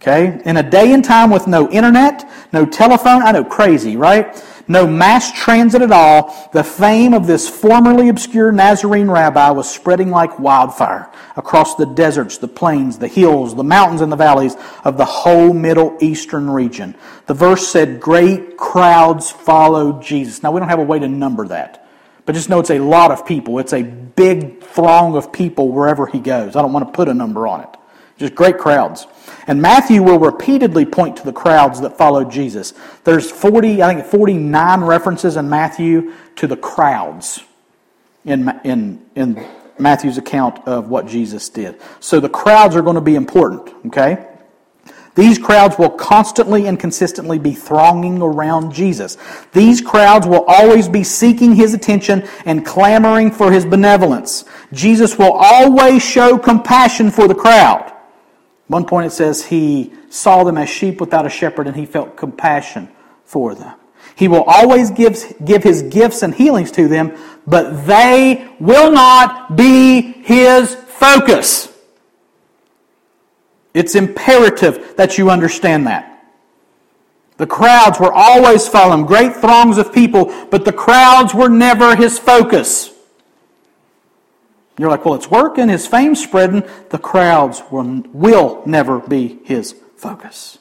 [0.00, 0.40] Okay?
[0.46, 4.42] In a day and time with no internet, no telephone, I know crazy, right?
[4.66, 10.10] No mass transit at all, the fame of this formerly obscure Nazarene rabbi was spreading
[10.10, 14.96] like wildfire across the deserts, the plains, the hills, the mountains, and the valleys of
[14.96, 16.94] the whole Middle Eastern region.
[17.26, 20.42] The verse said, Great crowds followed Jesus.
[20.42, 21.86] Now, we don't have a way to number that,
[22.24, 23.58] but just know it's a lot of people.
[23.58, 26.56] It's a big throng of people wherever he goes.
[26.56, 27.76] I don't want to put a number on it.
[28.20, 29.06] Just great crowds.
[29.46, 32.74] And Matthew will repeatedly point to the crowds that followed Jesus.
[33.02, 37.42] There's 40, I think 49 references in Matthew to the crowds
[38.26, 39.42] in, in, in
[39.78, 41.80] Matthew's account of what Jesus did.
[42.00, 44.26] So the crowds are going to be important, okay?
[45.14, 49.16] These crowds will constantly and consistently be thronging around Jesus.
[49.54, 54.44] These crowds will always be seeking his attention and clamoring for his benevolence.
[54.74, 57.96] Jesus will always show compassion for the crowd.
[58.70, 62.16] One point it says he saw them as sheep without a shepherd and he felt
[62.16, 62.88] compassion
[63.24, 63.74] for them.
[64.14, 69.56] He will always give, give his gifts and healings to them, but they will not
[69.56, 71.76] be his focus.
[73.74, 76.24] It's imperative that you understand that.
[77.38, 82.20] The crowds were always following, great throngs of people, but the crowds were never his
[82.20, 82.92] focus.
[84.80, 86.62] You're like, well, it's working, his fame's spreading.
[86.88, 90.58] The crowds will, will never be his focus.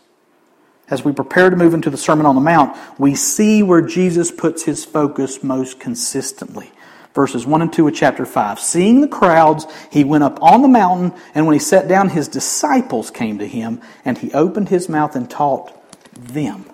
[0.90, 4.30] As we prepare to move into the Sermon on the Mount, we see where Jesus
[4.30, 6.72] puts his focus most consistently
[7.16, 8.60] verses 1 and 2 of chapter 5.
[8.60, 12.28] Seeing the crowds, he went up on the mountain, and when he sat down, his
[12.28, 15.74] disciples came to him, and he opened his mouth and taught
[16.14, 16.66] them.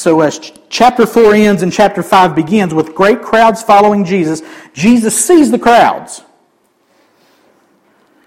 [0.00, 4.40] So, as chapter 4 ends and chapter 5 begins with great crowds following Jesus,
[4.72, 6.22] Jesus sees the crowds.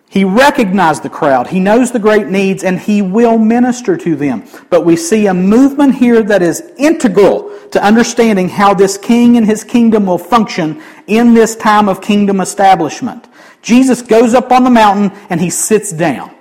[0.08, 1.48] He recognized the crowd.
[1.48, 4.46] He knows the great needs and he will minister to them.
[4.70, 9.44] But we see a movement here that is integral to understanding how this king and
[9.48, 13.28] his kingdom will function in this time of kingdom establishment.
[13.64, 16.36] Jesus goes up on the mountain and he sits down.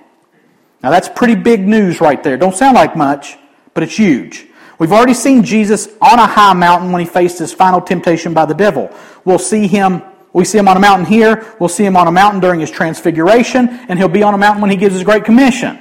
[0.83, 2.37] Now that's pretty big news right there.
[2.37, 3.39] Don't sound like much,
[3.73, 4.49] but it's huge.
[4.83, 8.47] We've already seen Jesus on a high mountain when he faced his final temptation by
[8.47, 8.91] the devil.
[9.25, 11.55] We'll see him We see him on a mountain here.
[11.59, 14.63] We'll see him on a mountain during his transfiguration, and he'll be on a mountain
[14.63, 15.79] when he gives his great commission.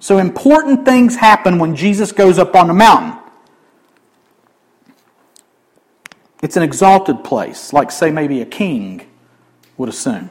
[0.00, 3.18] So important things happen when Jesus goes up on the mountain.
[6.42, 9.06] It's an exalted place, like, say, maybe a king
[9.76, 10.30] would assume.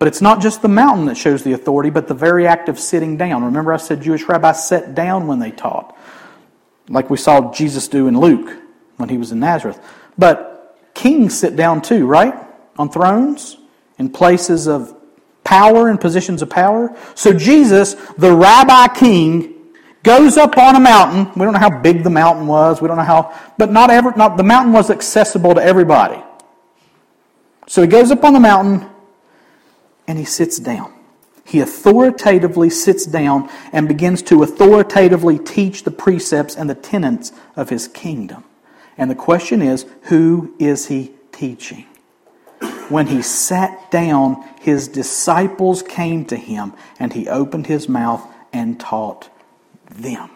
[0.00, 2.78] But it's not just the mountain that shows the authority, but the very act of
[2.78, 3.44] sitting down.
[3.44, 5.96] Remember, I said Jewish rabbis sat down when they taught,
[6.88, 8.56] like we saw Jesus do in Luke
[8.96, 9.80] when he was in Nazareth.
[10.18, 12.34] But kings sit down too, right?
[12.76, 13.56] On thrones,
[13.98, 14.94] in places of
[15.44, 16.96] power and positions of power.
[17.14, 19.52] So Jesus, the rabbi king,
[20.02, 21.26] goes up on a mountain.
[21.34, 22.80] We don't know how big the mountain was.
[22.80, 26.22] We don't know how, but not ever, not, the mountain was accessible to everybody.
[27.68, 28.88] So he goes up on the mountain
[30.06, 30.92] and he sits down.
[31.52, 37.68] He authoritatively sits down and begins to authoritatively teach the precepts and the tenets of
[37.68, 38.44] his kingdom.
[38.96, 41.84] And the question is, who is he teaching?
[42.88, 48.80] When he sat down, his disciples came to him, and he opened his mouth and
[48.80, 49.28] taught
[49.90, 50.30] them.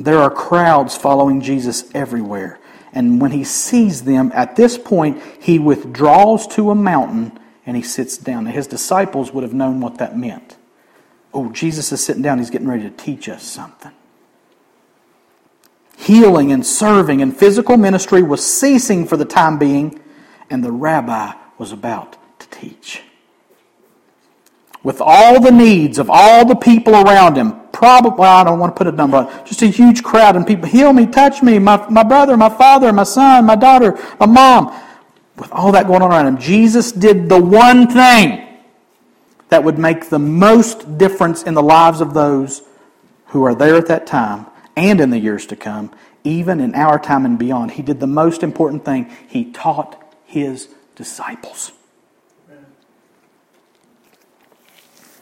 [0.00, 2.58] There are crowds following Jesus everywhere.
[2.92, 7.82] And when he sees them, at this point, he withdraws to a mountain and he
[7.82, 8.44] sits down.
[8.44, 10.56] Now, his disciples would have known what that meant.
[11.32, 12.38] Oh, Jesus is sitting down.
[12.38, 13.92] He's getting ready to teach us something.
[15.96, 20.00] Healing and serving and physical ministry was ceasing for the time being,
[20.50, 23.02] and the rabbi was about to teach.
[24.82, 28.78] With all the needs of all the people around him, probably, I don't want to
[28.78, 31.88] put a number on just a huge crowd and people, heal me, touch me, my,
[31.88, 34.78] my brother, my father, my son, my daughter, my mom.
[35.36, 38.46] With all that going on around him, Jesus did the one thing
[39.48, 42.62] that would make the most difference in the lives of those
[43.28, 45.90] who are there at that time and in the years to come,
[46.22, 47.72] even in our time and beyond.
[47.72, 49.10] He did the most important thing.
[49.26, 51.72] He taught his disciples.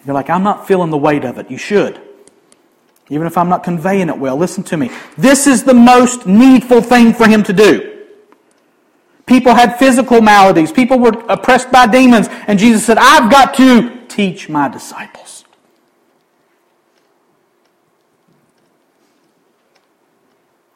[0.04, 1.50] You're like, I'm not feeling the weight of it.
[1.50, 2.00] You should.
[3.10, 4.90] Even if I'm not conveying it well, listen to me.
[5.18, 8.06] This is the most needful thing for him to do.
[9.26, 10.72] People had physical maladies.
[10.72, 12.28] People were oppressed by demons.
[12.46, 15.44] And Jesus said, I've got to teach my disciples.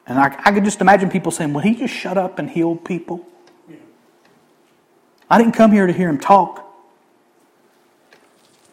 [0.07, 2.77] And I, I could just imagine people saying, Would he just shut up and heal
[2.77, 3.27] people?
[5.31, 6.65] I didn't come here to hear him talk.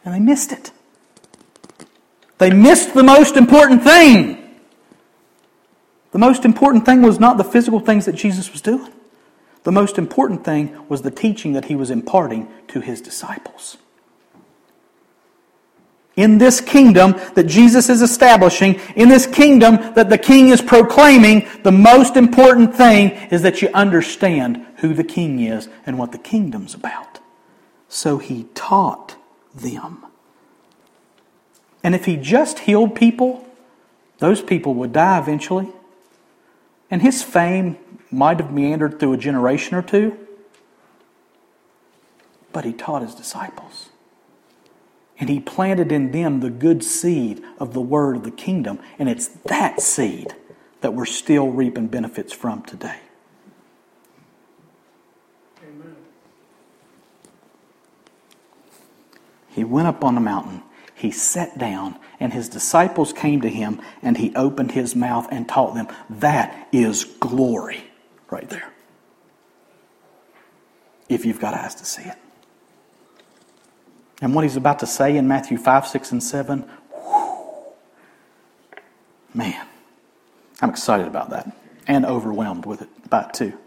[0.04, 0.72] And they missed it.
[2.42, 4.36] They missed the most important thing.
[6.10, 8.92] The most important thing was not the physical things that Jesus was doing.
[9.62, 13.78] The most important thing was the teaching that he was imparting to his disciples.
[16.16, 21.48] In this kingdom that Jesus is establishing, in this kingdom that the king is proclaiming,
[21.62, 26.18] the most important thing is that you understand who the king is and what the
[26.18, 27.20] kingdom's about.
[27.88, 29.16] So he taught
[29.54, 30.08] them.
[31.84, 33.46] And if he just healed people,
[34.20, 35.70] those people would die eventually.
[36.90, 37.78] And his fame
[38.12, 40.18] might have meandered through a generation or two.
[42.52, 43.90] But he taught his disciples.
[45.18, 48.80] And he planted in them the good seed of the word of the kingdom.
[49.00, 50.36] And it's that seed
[50.82, 53.00] that we're still reaping benefits from today.
[55.64, 55.96] Amen.
[59.50, 60.64] He went up on the mountain
[61.02, 65.50] he sat down, and his disciples came to him, and he opened his mouth and
[65.50, 65.88] taught them.
[66.10, 67.84] That is glory
[68.30, 68.72] right there.
[71.10, 72.16] If you've got eyes to see it.
[74.22, 77.74] And what he's about to say in Matthew 5, 6, and 7, whew,
[79.34, 79.68] man,
[80.62, 81.52] I'm excited about that
[81.88, 83.58] and overwhelmed with it by too.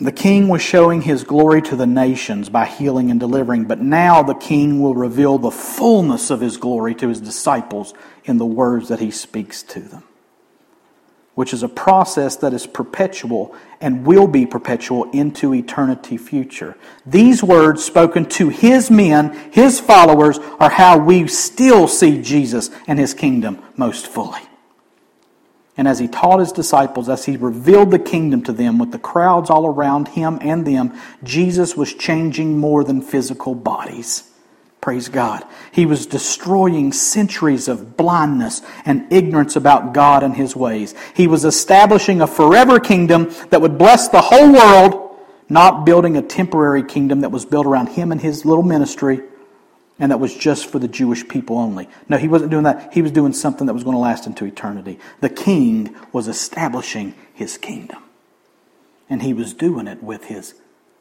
[0.00, 4.24] The king was showing his glory to the nations by healing and delivering, but now
[4.24, 8.88] the king will reveal the fullness of his glory to his disciples in the words
[8.88, 10.02] that he speaks to them,
[11.36, 16.76] which is a process that is perpetual and will be perpetual into eternity future.
[17.06, 22.98] These words spoken to his men, his followers, are how we still see Jesus and
[22.98, 24.42] his kingdom most fully.
[25.76, 28.98] And as he taught his disciples, as he revealed the kingdom to them with the
[28.98, 34.30] crowds all around him and them, Jesus was changing more than physical bodies.
[34.80, 35.44] Praise God.
[35.72, 40.94] He was destroying centuries of blindness and ignorance about God and his ways.
[41.14, 45.18] He was establishing a forever kingdom that would bless the whole world,
[45.48, 49.22] not building a temporary kingdom that was built around him and his little ministry
[49.98, 51.88] and that was just for the Jewish people only.
[52.08, 52.92] No, he wasn't doing that.
[52.92, 54.98] He was doing something that was going to last into eternity.
[55.20, 58.02] The king was establishing his kingdom,
[59.08, 60.54] and he was doing it with his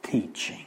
[0.03, 0.65] teaching.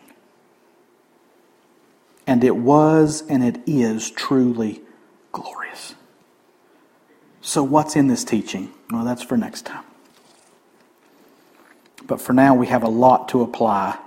[2.27, 4.83] And it was and it is truly
[5.31, 5.95] glorious.
[7.41, 8.73] So, what's in this teaching?
[8.91, 9.85] Well, that's for next time.
[12.05, 13.99] But for now, we have a lot to apply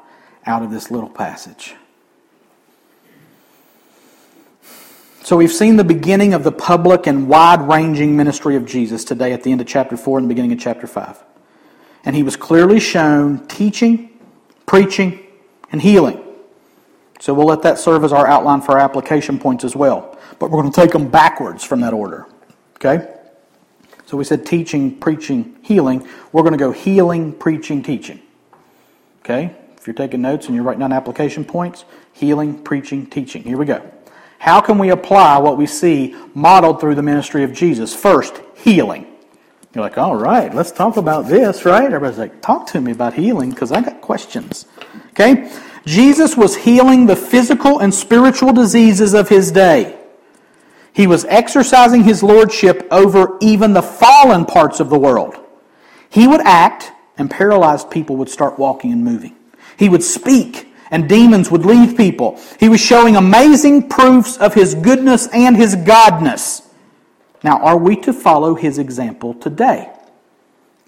[0.45, 1.75] out of this little passage.
[5.21, 9.33] So we've seen the beginning of the public and wide ranging ministry of Jesus today
[9.33, 11.23] at the end of chapter 4 and the beginning of chapter 5.
[12.05, 14.09] And he was clearly shown teaching,
[14.65, 15.19] preaching,
[15.71, 16.23] and healing.
[17.19, 20.17] So we'll let that serve as our outline for our application points as well.
[20.39, 22.25] But we're going to take them backwards from that order.
[22.75, 23.13] Okay?
[24.05, 26.07] So we said teaching, preaching, healing.
[26.31, 28.21] We're going to go healing, preaching, teaching.
[29.19, 29.55] Okay?
[29.77, 33.43] If you're taking notes and you're writing down application points, healing, preaching, teaching.
[33.43, 33.91] Here we go.
[34.39, 37.93] How can we apply what we see modeled through the ministry of Jesus?
[37.93, 39.05] First, healing.
[39.75, 41.83] You're like, all right, let's talk about this, right?
[41.83, 44.65] Everybody's like, talk to me about healing because I got questions.
[45.09, 45.51] Okay?
[45.85, 49.99] Jesus was healing the physical and spiritual diseases of his day.
[50.93, 55.35] He was exercising his lordship over even the fallen parts of the world.
[56.09, 59.35] He would act, and paralyzed people would start walking and moving.
[59.77, 62.39] He would speak, and demons would leave people.
[62.59, 66.67] He was showing amazing proofs of his goodness and his godness.
[67.43, 69.91] Now, are we to follow his example today?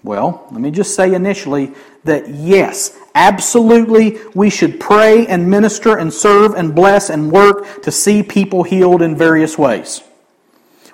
[0.02, 1.72] Well, let me just say initially
[2.04, 7.92] that yes, absolutely, we should pray and minister and serve and bless and work to
[7.92, 10.02] see people healed in various ways.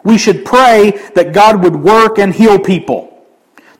[0.05, 3.27] We should pray that God would work and heal people.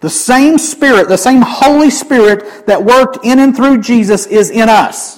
[0.01, 4.68] The same Spirit, the same Holy Spirit that worked in and through Jesus is in
[4.68, 5.18] us.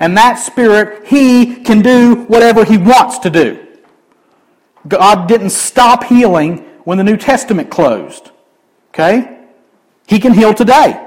[0.00, 3.66] And that Spirit, He can do whatever He wants to do.
[4.88, 8.30] God didn't stop healing when the New Testament closed.
[8.88, 9.38] Okay?
[10.06, 11.06] He can heal today.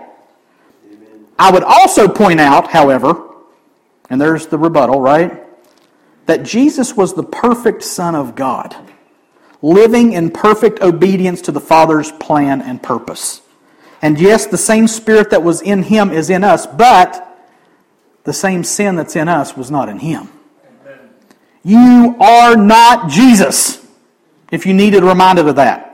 [1.38, 3.32] I would also point out, however,
[4.10, 5.44] and there's the rebuttal, right?
[6.28, 8.76] That Jesus was the perfect Son of God
[9.64, 13.42] living in perfect obedience to the Father's plan and purpose.
[14.02, 17.33] And yes, the same Spirit that was in him is in us, but
[18.24, 20.30] the same sin that's in us was not in him.
[20.86, 21.10] Amen.
[21.64, 23.86] You are not Jesus,
[24.52, 25.90] if you needed reminded of that.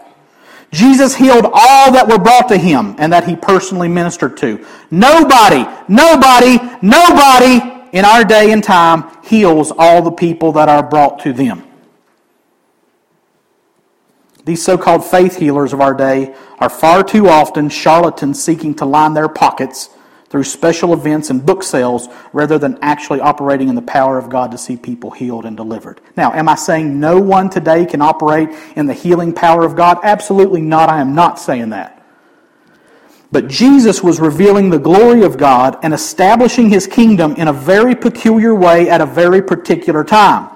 [0.72, 4.64] Jesus healed all that were brought to him and that he personally ministered to.
[4.92, 11.20] Nobody, nobody, nobody in our day and time heals all the people that are brought
[11.20, 11.64] to them.
[14.46, 18.86] These so called faith healers of our day are far too often charlatans seeking to
[18.86, 19.90] line their pockets
[20.30, 24.52] through special events and book sales rather than actually operating in the power of God
[24.52, 26.02] to see people healed and delivered.
[26.16, 30.00] Now, am I saying no one today can operate in the healing power of God?
[30.04, 30.90] Absolutely not.
[30.90, 31.96] I am not saying that.
[33.32, 37.96] But Jesus was revealing the glory of God and establishing his kingdom in a very
[37.96, 40.50] peculiar way at a very particular time.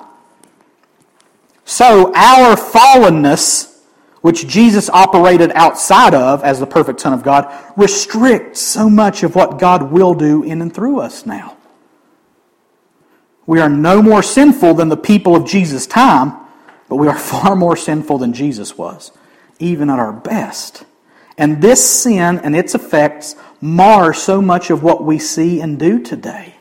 [1.66, 3.73] So, our fallenness
[4.24, 9.36] which Jesus operated outside of as the perfect Son of God, restricts so much of
[9.36, 11.58] what God will do in and through us now.
[13.46, 16.38] We are no more sinful than the people of Jesus' time,
[16.88, 19.12] but we are far more sinful than Jesus was,
[19.60, 20.86] even at our best.
[21.38, 26.02] And this sin and its effects mar so much of what we see and do
[26.02, 26.56] today.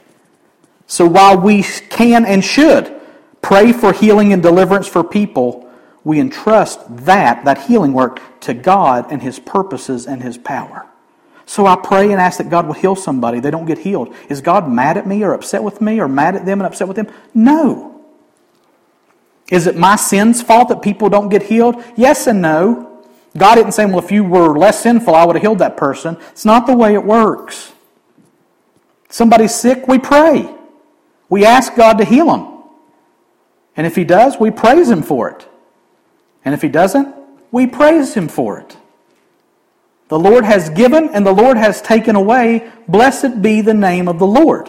[0.88, 2.92] So while we can and should
[3.40, 5.71] pray for healing and deliverance for people,
[6.04, 10.86] we entrust that, that healing work, to God and His purposes and His power.
[11.46, 13.40] So I pray and ask that God will heal somebody.
[13.40, 14.14] They don't get healed.
[14.28, 16.88] Is God mad at me or upset with me or mad at them and upset
[16.88, 17.08] with them?
[17.34, 18.00] No.
[19.50, 21.82] Is it my sin's fault that people don't get healed?
[21.96, 23.02] Yes and no.
[23.36, 26.16] God didn't say, well, if you were less sinful, I would have healed that person.
[26.30, 27.72] It's not the way it works.
[29.08, 30.48] Somebody's sick, we pray.
[31.28, 32.62] We ask God to heal them.
[33.76, 35.48] And if He does, we praise Him for it.
[36.44, 37.14] And if he doesn't,
[37.50, 38.76] we praise him for it.
[40.08, 42.70] The Lord has given and the Lord has taken away.
[42.88, 44.68] Blessed be the name of the Lord.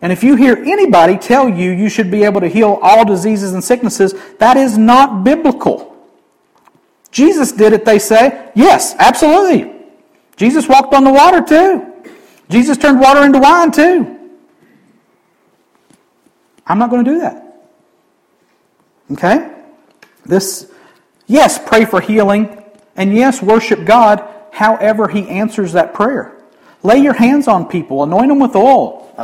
[0.00, 3.52] And if you hear anybody tell you you should be able to heal all diseases
[3.52, 5.96] and sicknesses, that is not biblical.
[7.10, 8.50] Jesus did it, they say.
[8.54, 9.74] Yes, absolutely.
[10.36, 12.12] Jesus walked on the water too.
[12.48, 14.16] Jesus turned water into wine too.
[16.66, 17.62] I'm not going to do that.
[19.12, 19.50] Okay?
[20.24, 20.70] This
[21.28, 22.64] Yes, pray for healing.
[22.96, 26.34] And yes, worship God however He answers that prayer.
[26.82, 29.14] Lay your hands on people, anoint them with oil.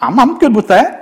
[0.00, 0.98] I'm, I'm good with that.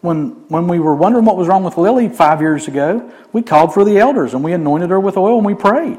[0.00, 3.72] When, when we were wondering what was wrong with Lily five years ago, we called
[3.72, 5.98] for the elders and we anointed her with oil and we prayed.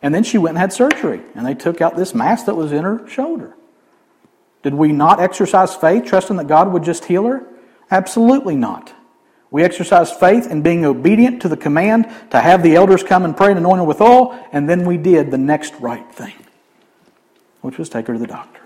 [0.00, 2.72] And then she went and had surgery, and they took out this mass that was
[2.72, 3.56] in her shoulder.
[4.62, 7.46] Did we not exercise faith, trusting that God would just heal her?
[7.90, 8.92] Absolutely not.
[9.50, 13.36] We exercised faith in being obedient to the command to have the elders come and
[13.36, 16.34] pray and anoint her with oil, and then we did the next right thing,
[17.60, 18.60] which was take her to the doctor.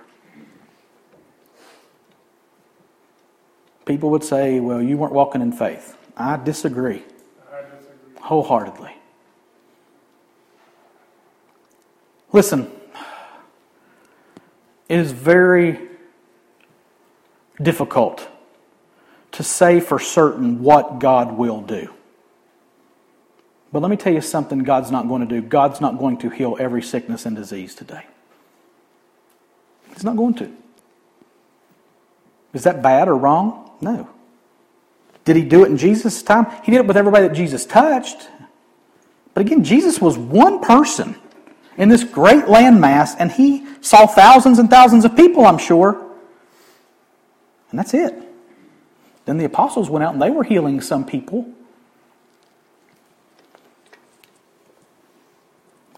[3.84, 5.96] People would say, well, you weren't walking in faith.
[6.16, 7.02] I disagree.
[7.50, 8.20] I disagree.
[8.20, 8.94] Wholeheartedly.
[12.32, 12.70] Listen,
[14.88, 15.88] it is very
[17.62, 18.28] difficult
[19.38, 21.94] to say for certain what God will do.
[23.72, 25.40] But let me tell you something God's not going to do.
[25.40, 28.04] God's not going to heal every sickness and disease today.
[29.94, 30.50] He's not going to.
[32.52, 33.70] Is that bad or wrong?
[33.80, 34.08] No.
[35.24, 36.46] Did he do it in Jesus' time?
[36.64, 38.28] He did it with everybody that Jesus touched.
[39.34, 41.14] But again, Jesus was one person
[41.76, 45.92] in this great landmass, and he saw thousands and thousands of people, I'm sure.
[47.70, 48.24] And that's it.
[49.28, 51.46] Then the apostles went out and they were healing some people.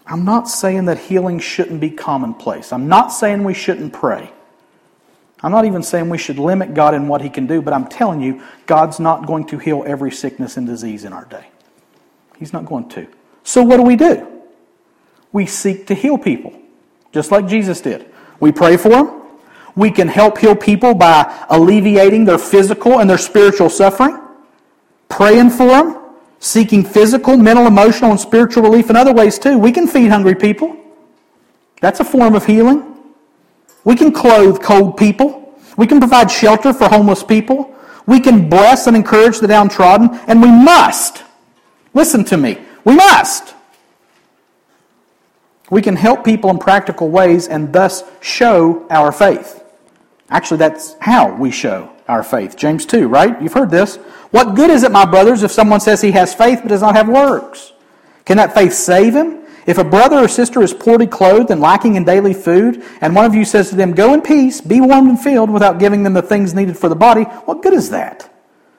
[0.05, 2.73] I'm not saying that healing shouldn't be commonplace.
[2.73, 4.33] I'm not saying we shouldn't pray.
[5.41, 7.87] I'm not even saying we should limit God in what He can do, but I'm
[7.87, 11.45] telling you, God's not going to heal every sickness and disease in our day.
[12.37, 13.07] He's not going to.
[13.45, 14.27] So, what do we do?
[15.31, 16.51] We seek to heal people,
[17.13, 18.11] just like Jesus did.
[18.41, 19.20] We pray for them.
[19.75, 24.19] We can help heal people by alleviating their physical and their spiritual suffering,
[25.07, 25.97] praying for them,
[26.39, 29.57] seeking physical, mental, emotional, and spiritual relief in other ways too.
[29.57, 30.75] We can feed hungry people.
[31.79, 32.97] That's a form of healing.
[33.83, 35.55] We can clothe cold people.
[35.77, 37.73] We can provide shelter for homeless people.
[38.05, 40.09] We can bless and encourage the downtrodden.
[40.27, 41.23] And we must,
[41.93, 43.55] listen to me, we must.
[45.69, 49.60] We can help people in practical ways and thus show our faith.
[50.31, 52.55] Actually, that's how we show our faith.
[52.55, 53.39] James 2, right?
[53.41, 53.97] You've heard this.
[54.31, 56.95] What good is it, my brothers, if someone says he has faith but does not
[56.95, 57.73] have works?
[58.25, 59.39] Can that faith save him?
[59.67, 63.25] If a brother or sister is poorly clothed and lacking in daily food, and one
[63.25, 66.13] of you says to them, Go in peace, be warmed and filled, without giving them
[66.13, 68.27] the things needed for the body, what good is that?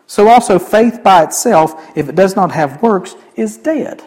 [0.06, 4.02] So also, faith by itself, if it does not have works, is dead.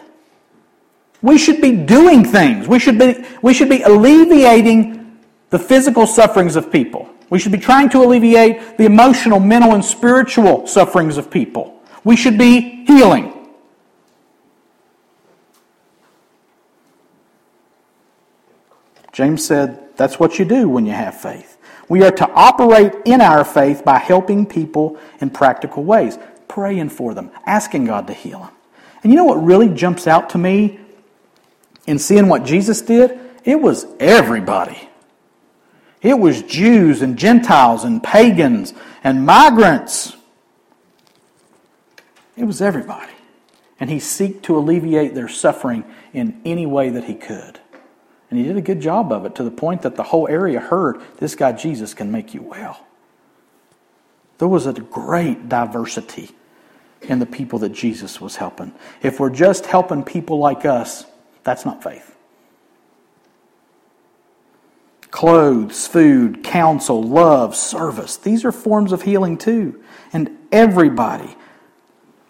[1.22, 2.68] We should be doing things.
[2.68, 5.18] We should be, we should be alleviating
[5.50, 7.08] the physical sufferings of people.
[7.28, 11.82] We should be trying to alleviate the emotional, mental, and spiritual sufferings of people.
[12.04, 13.32] We should be healing.
[19.12, 21.56] James said that's what you do when you have faith.
[21.88, 26.18] We are to operate in our faith by helping people in practical ways,
[26.48, 28.50] praying for them, asking God to heal them.
[29.02, 30.80] And you know what really jumps out to me
[31.86, 33.18] in seeing what Jesus did?
[33.44, 34.88] It was everybody.
[36.06, 40.16] It was Jews and Gentiles and pagans and migrants.
[42.36, 43.12] It was everybody.
[43.80, 45.82] And he sought to alleviate their suffering
[46.12, 47.58] in any way that he could.
[48.30, 50.60] And he did a good job of it to the point that the whole area
[50.60, 52.86] heard this guy Jesus can make you well.
[54.38, 56.30] There was a great diversity
[57.02, 58.72] in the people that Jesus was helping.
[59.02, 61.04] If we're just helping people like us,
[61.42, 62.15] that's not faith.
[65.16, 68.18] Clothes, food, counsel, love, service.
[68.18, 69.82] These are forms of healing too.
[70.12, 71.34] And everybody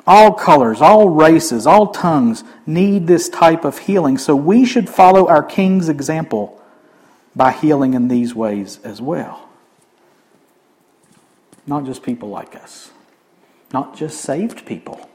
[0.06, 4.18] all colors, all races, all tongues need this type of healing.
[4.18, 6.62] So we should follow our King's example
[7.34, 9.48] by healing in these ways as well.
[11.66, 12.92] Not just people like us,
[13.72, 15.10] not just saved people,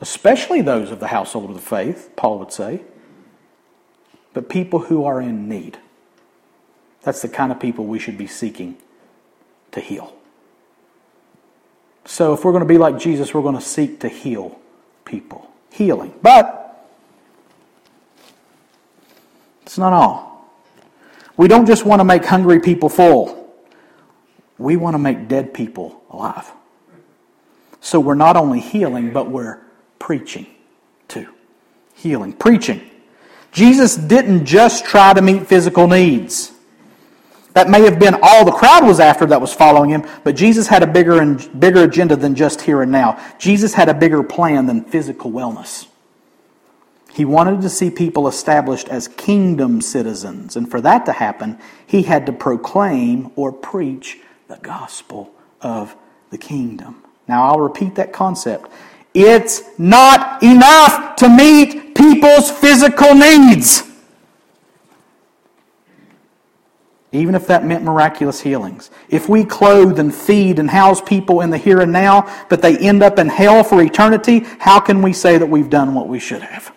[0.00, 2.82] especially those of the household of the faith, Paul would say,
[4.34, 5.78] but people who are in need.
[7.02, 8.76] That's the kind of people we should be seeking
[9.72, 10.14] to heal.
[12.04, 14.58] So if we're going to be like Jesus, we're going to seek to heal
[15.04, 15.50] people.
[15.70, 16.14] Healing.
[16.22, 16.88] But
[19.62, 20.50] it's not all.
[21.36, 23.52] We don't just want to make hungry people full.
[24.56, 26.50] We want to make dead people alive.
[27.80, 29.60] So we're not only healing, but we're
[29.98, 30.46] preaching
[31.06, 31.28] too.
[31.94, 32.32] Healing.
[32.32, 32.80] Preaching.
[33.52, 36.52] Jesus didn't just try to meet physical needs.
[37.54, 40.68] That may have been all the crowd was after that was following him, but Jesus
[40.68, 43.20] had a bigger and bigger agenda than just here and now.
[43.38, 45.86] Jesus had a bigger plan than physical wellness.
[47.12, 52.02] He wanted to see people established as kingdom citizens, and for that to happen, he
[52.02, 55.96] had to proclaim or preach the gospel of
[56.30, 57.02] the kingdom.
[57.26, 58.70] Now, I'll repeat that concept.
[59.14, 63.87] It's not enough to meet people's physical needs.
[67.10, 68.90] Even if that meant miraculous healings.
[69.08, 72.76] If we clothe and feed and house people in the here and now, but they
[72.76, 76.18] end up in hell for eternity, how can we say that we've done what we
[76.18, 76.70] should have?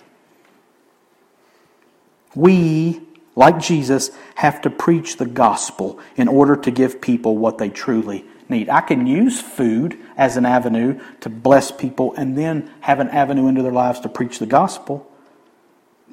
[2.33, 3.01] We,
[3.35, 8.23] like Jesus, have to preach the gospel in order to give people what they truly
[8.47, 8.69] need.
[8.69, 13.47] I can use food as an avenue to bless people and then have an avenue
[13.47, 15.11] into their lives to preach the gospel.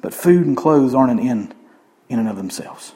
[0.01, 1.55] But food and clothes aren't an end
[2.09, 2.93] in and of themselves.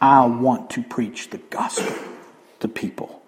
[0.00, 1.94] I want to preach the gospel
[2.60, 3.22] to people.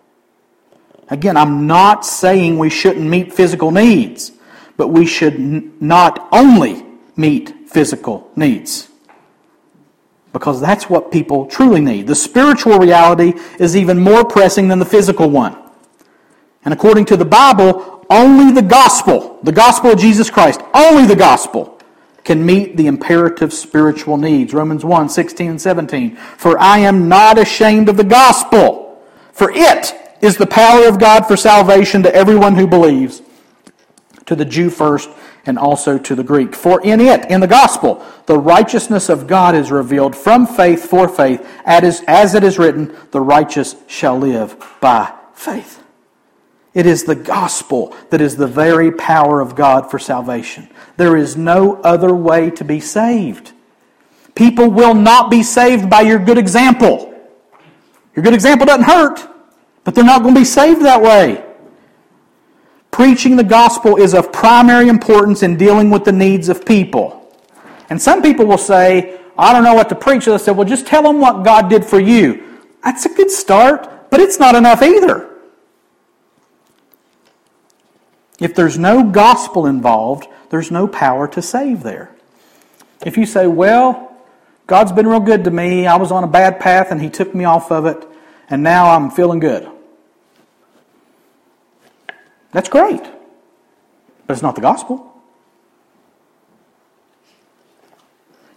[1.08, 4.32] Again, I'm not saying we shouldn't meet physical needs,
[4.76, 6.84] but we should n- not only
[7.16, 8.88] meet physical needs.
[10.32, 12.06] Because that's what people truly need.
[12.06, 15.56] The spiritual reality is even more pressing than the physical one.
[16.64, 21.16] And according to the Bible, only the gospel, the gospel of Jesus Christ, only the
[21.16, 21.77] gospel
[22.28, 24.52] can meet the imperative spiritual needs.
[24.52, 26.14] Romans 1 16 and 17.
[26.14, 29.02] For I am not ashamed of the gospel,
[29.32, 33.22] for it is the power of God for salvation to everyone who believes,
[34.26, 35.08] to the Jew first
[35.46, 36.54] and also to the Greek.
[36.54, 41.08] For in it, in the gospel, the righteousness of God is revealed from faith for
[41.08, 45.82] faith, as it is written, the righteous shall live by faith.
[46.78, 50.68] It is the gospel that is the very power of God for salvation.
[50.96, 53.50] There is no other way to be saved.
[54.36, 57.12] People will not be saved by your good example.
[58.14, 59.28] Your good example doesn't hurt,
[59.82, 61.44] but they're not going to be saved that way.
[62.92, 67.28] Preaching the gospel is of primary importance in dealing with the needs of people.
[67.90, 70.26] And some people will say, I don't know what to preach.
[70.26, 72.60] They say, well, just tell them what God did for you.
[72.84, 75.27] That's a good start, but it's not enough either.
[78.40, 82.14] If there's no gospel involved, there's no power to save there.
[83.04, 84.16] If you say, well,
[84.66, 87.34] God's been real good to me, I was on a bad path and He took
[87.34, 88.06] me off of it,
[88.48, 89.68] and now I'm feeling good.
[92.52, 93.02] That's great,
[94.26, 95.04] but it's not the gospel.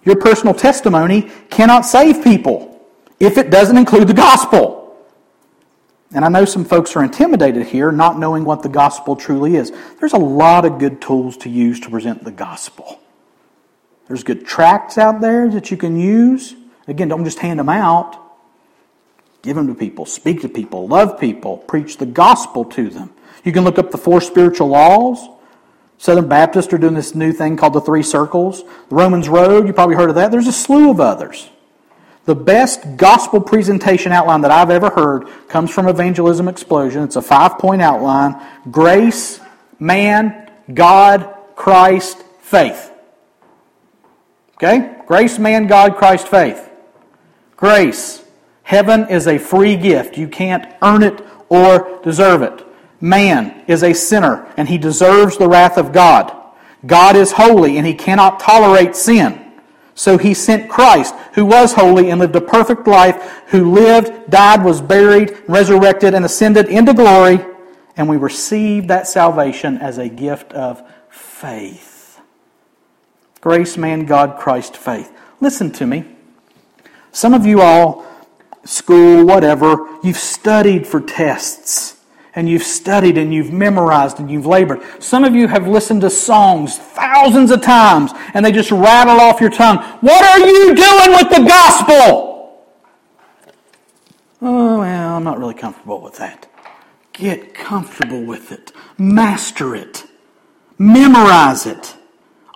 [0.03, 2.84] Your personal testimony cannot save people
[3.19, 4.80] if it doesn't include the gospel.
[6.14, 9.72] And I know some folks are intimidated here, not knowing what the gospel truly is.
[9.99, 12.99] There's a lot of good tools to use to present the gospel.
[14.07, 16.55] There's good tracts out there that you can use.
[16.88, 18.18] Again, don't just hand them out.
[19.41, 23.12] Give them to people, speak to people, love people, preach the gospel to them.
[23.43, 25.30] You can look up the four spiritual laws.
[25.97, 28.64] Southern Baptists are doing this new thing called the three circles.
[28.64, 30.32] The Romans Road, you probably heard of that.
[30.32, 31.49] There's a slew of others.
[32.26, 37.03] The best gospel presentation outline that I've ever heard comes from Evangelism Explosion.
[37.03, 39.39] It's a five point outline grace,
[39.80, 42.91] man, God, Christ, faith.
[44.55, 44.97] Okay?
[45.07, 46.69] Grace, man, God, Christ, faith.
[47.57, 48.24] Grace.
[48.63, 50.17] Heaven is a free gift.
[50.17, 52.65] You can't earn it or deserve it.
[53.01, 56.36] Man is a sinner and he deserves the wrath of God.
[56.86, 59.51] God is holy and he cannot tolerate sin.
[59.93, 64.63] So he sent Christ, who was holy and lived a perfect life, who lived, died,
[64.63, 67.45] was buried, resurrected, and ascended into glory,
[67.97, 72.19] and we received that salvation as a gift of faith.
[73.41, 75.11] Grace, man, God, Christ, faith.
[75.39, 76.05] Listen to me.
[77.11, 78.05] Some of you all,
[78.63, 82.01] school, whatever, you've studied for tests
[82.34, 84.82] and you've studied and you've memorized and you've labored.
[84.99, 89.41] Some of you have listened to songs thousands of times and they just rattle off
[89.41, 89.77] your tongue.
[90.01, 92.32] What are you doing with the gospel?
[94.41, 96.47] Oh, well, I'm not really comfortable with that.
[97.13, 98.71] Get comfortable with it.
[98.97, 100.05] Master it.
[100.77, 101.95] Memorize it.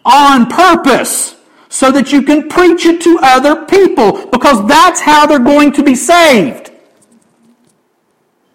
[0.04, 1.36] On purpose.
[1.70, 4.26] So that you can preach it to other people.
[4.28, 6.72] Because that's how they're going to be saved.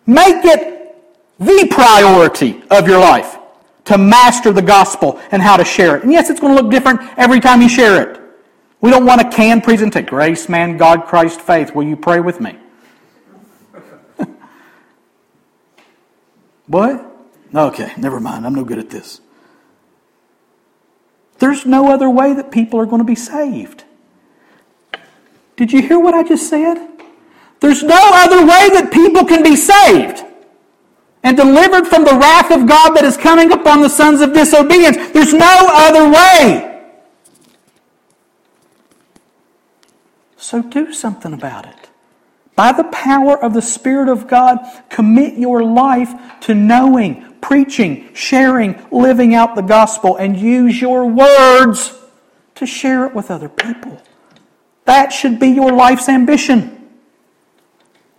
[0.06, 0.69] Make it
[1.41, 3.38] the priority of your life
[3.86, 6.05] to master the gospel and how to share it.
[6.05, 8.20] And yes, it's going to look different every time you share it.
[8.82, 10.07] We don't want a canned presentation.
[10.07, 11.74] Grace, man, God, Christ, faith.
[11.74, 12.59] Will you pray with me?
[16.66, 17.07] what?
[17.55, 18.47] Okay, never mind.
[18.47, 19.20] I'm no good at this.
[21.38, 23.84] There's no other way that people are going to be saved.
[25.57, 26.86] Did you hear what I just said?
[27.61, 30.26] There's no other way that people can be saved
[31.22, 34.96] and delivered from the wrath of God that is coming upon the sons of disobedience.
[35.12, 36.66] There's no other way.
[40.36, 41.90] So do something about it
[42.60, 44.58] by the power of the Spirit of God,
[44.90, 51.98] commit your life to knowing, preaching, sharing, living out the gospel, and use your words
[52.56, 53.98] to share it with other people.
[54.84, 56.79] That should be your life's ambition.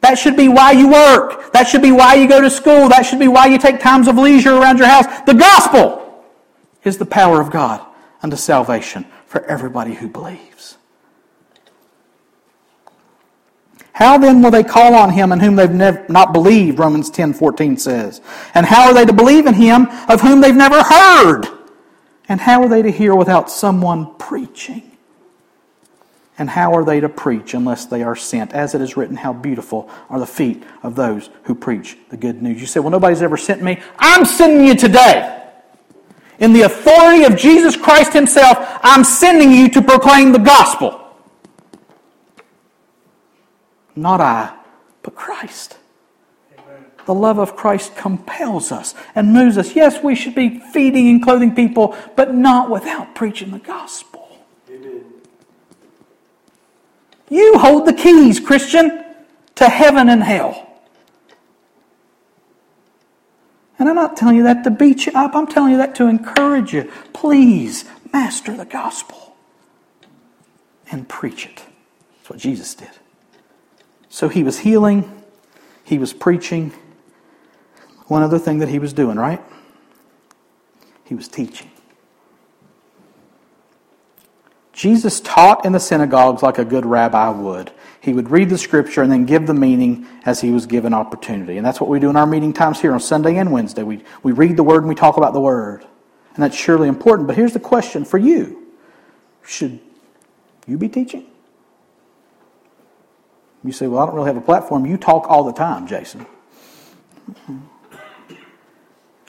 [0.01, 1.53] That should be why you work.
[1.53, 2.89] That should be why you go to school.
[2.89, 5.05] That should be why you take times of leisure around your house.
[5.25, 6.25] The gospel
[6.83, 7.85] is the power of God
[8.23, 10.77] unto salvation for everybody who believes.
[13.93, 17.33] How then will they call on him in whom they've nev- not believed, Romans 10
[17.33, 18.21] 14 says?
[18.55, 21.45] And how are they to believe in him of whom they've never heard?
[22.27, 24.90] And how are they to hear without someone preaching?
[26.37, 28.53] And how are they to preach unless they are sent?
[28.53, 32.41] As it is written, how beautiful are the feet of those who preach the good
[32.41, 32.61] news.
[32.61, 33.79] You say, well, nobody's ever sent me.
[33.99, 35.37] I'm sending you today.
[36.39, 40.97] In the authority of Jesus Christ Himself, I'm sending you to proclaim the gospel.
[43.95, 44.57] Not I,
[45.03, 45.77] but Christ.
[46.57, 46.85] Amen.
[47.05, 49.75] The love of Christ compels us and moves us.
[49.75, 54.10] Yes, we should be feeding and clothing people, but not without preaching the gospel.
[57.31, 59.05] You hold the keys, Christian,
[59.55, 60.67] to heaven and hell.
[63.79, 65.33] And I'm not telling you that to beat you up.
[65.33, 66.91] I'm telling you that to encourage you.
[67.13, 69.37] Please master the gospel
[70.91, 71.63] and preach it.
[72.17, 72.91] That's what Jesus did.
[74.09, 75.23] So he was healing,
[75.85, 76.73] he was preaching.
[78.07, 79.41] One other thing that he was doing, right?
[81.05, 81.70] He was teaching.
[84.73, 87.71] Jesus taught in the synagogues like a good rabbi would.
[87.99, 91.57] He would read the scripture and then give the meaning as he was given opportunity.
[91.57, 93.83] And that's what we do in our meeting times here on Sunday and Wednesday.
[93.83, 95.85] We, we read the word and we talk about the word.
[96.33, 97.27] And that's surely important.
[97.27, 98.67] But here's the question for you
[99.43, 99.79] Should
[100.65, 101.25] you be teaching?
[103.63, 104.85] You say, Well, I don't really have a platform.
[104.85, 106.25] You talk all the time, Jason.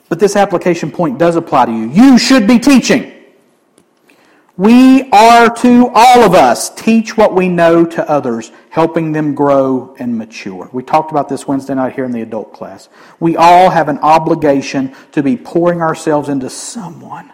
[0.08, 1.90] But this application point does apply to you.
[1.90, 3.21] You should be teaching.
[4.56, 9.96] We are to all of us teach what we know to others, helping them grow
[9.98, 10.68] and mature.
[10.72, 12.90] We talked about this Wednesday night here in the adult class.
[13.18, 17.32] We all have an obligation to be pouring ourselves into someone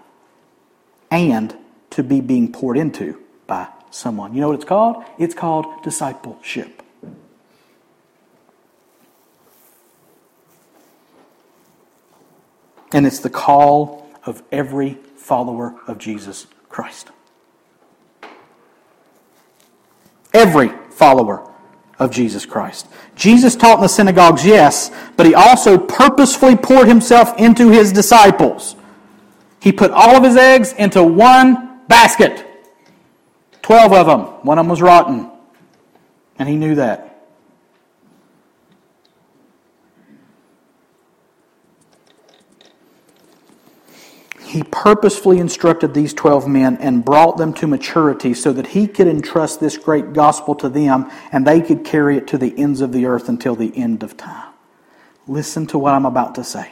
[1.11, 1.57] and
[1.91, 4.33] to be being poured into by someone.
[4.33, 5.05] You know what it's called?
[5.19, 6.83] It's called discipleship.
[12.93, 17.11] And it's the call of every follower of Jesus Christ.
[20.35, 21.51] Every follower
[21.99, 22.87] of Jesus Christ.
[23.17, 28.77] Jesus taught in the synagogues, yes, but he also purposefully poured himself into his disciples.
[29.61, 32.45] He put all of his eggs into one basket.
[33.63, 34.21] Twelve of them.
[34.45, 35.31] One of them was rotten.
[36.39, 37.08] And he knew that.
[44.49, 49.07] He purposefully instructed these 12 men and brought them to maturity so that he could
[49.07, 52.93] entrust this great gospel to them and they could carry it to the ends of
[52.93, 54.53] the earth until the end of time.
[55.27, 56.71] Listen to what I'm about to say.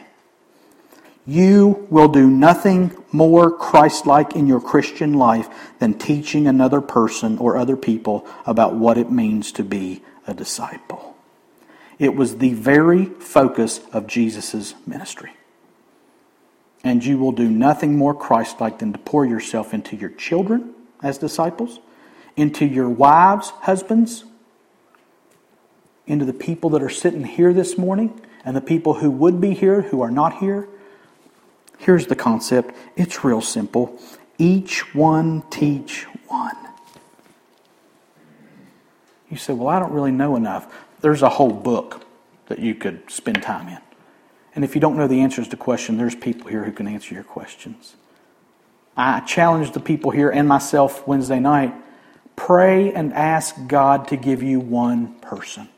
[1.27, 5.47] You will do nothing more Christ like in your Christian life
[5.77, 11.15] than teaching another person or other people about what it means to be a disciple.
[11.99, 15.36] It was the very focus of Jesus' ministry.
[16.83, 20.73] And you will do nothing more Christ like than to pour yourself into your children
[21.01, 21.79] as disciples,
[22.35, 24.23] into your wives, husbands,
[26.05, 29.53] into the people that are sitting here this morning, and the people who would be
[29.53, 30.67] here who are not here.
[31.77, 33.99] Here's the concept it's real simple.
[34.37, 36.55] Each one teach one.
[39.29, 40.73] You say, Well, I don't really know enough.
[41.01, 42.05] There's a whole book
[42.47, 43.79] that you could spend time in.
[44.57, 47.13] And if you don't know the answers to questions, there's people here who can answer
[47.13, 47.95] your questions.
[48.97, 51.75] I challenge the people here and myself Wednesday night
[52.35, 55.69] pray and ask God to give you one person.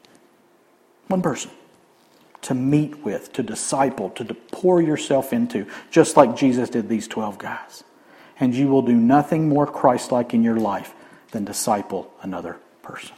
[1.09, 1.51] One person
[2.43, 7.37] to meet with, to disciple, to pour yourself into, just like Jesus did these 12
[7.37, 7.83] guys.
[8.39, 10.93] And you will do nothing more Christ like in your life
[11.31, 13.11] than disciple another person.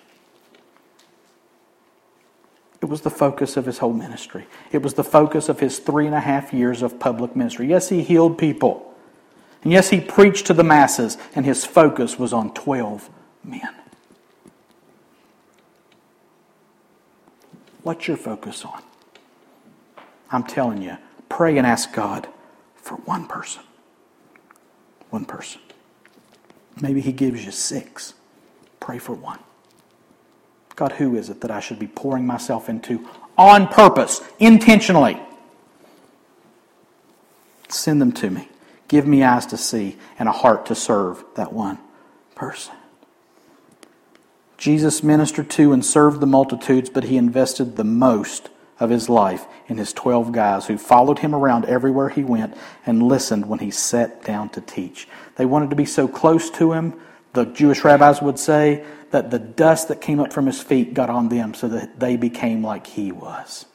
[2.82, 4.48] It was the focus of his whole ministry.
[4.72, 7.68] It was the focus of his three and a half years of public ministry.
[7.68, 8.92] Yes, he healed people.
[9.64, 13.10] And yes, he preached to the masses, and his focus was on 12
[13.44, 13.76] men.
[17.84, 18.82] What's your focus on?
[20.32, 20.98] I'm telling you,
[21.30, 22.28] pray and ask God
[22.76, 23.62] for one person.
[25.12, 25.62] One person.
[26.80, 28.16] Maybe he gives you six.
[28.80, 29.40] Pray for one.
[30.82, 33.08] God, who is it that I should be pouring myself into
[33.38, 35.22] on purpose, intentionally?
[37.70, 38.50] Send them to me.
[38.88, 41.78] Give me eyes to see and a heart to serve that one
[42.34, 42.74] person.
[44.58, 49.46] Jesus ministered to and served the multitudes, but he invested the most of his life
[49.68, 52.58] in his 12 guys who followed him around everywhere he went
[52.88, 55.08] and listened when he sat down to teach.
[55.36, 57.00] They wanted to be so close to him,
[57.34, 61.10] the Jewish rabbis would say, that the dust that came up from his feet got
[61.10, 63.66] on them so that they became like he was.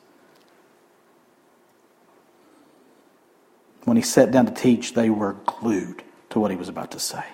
[3.85, 6.99] When he sat down to teach, they were glued to what he was about to
[6.99, 7.25] say.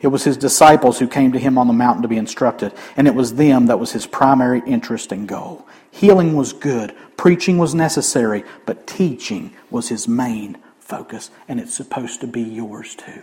[0.00, 3.06] It was his disciples who came to him on the mountain to be instructed, and
[3.06, 5.64] it was them that was his primary interest and goal.
[5.92, 12.20] Healing was good, preaching was necessary, but teaching was his main focus, and it's supposed
[12.20, 13.22] to be yours too.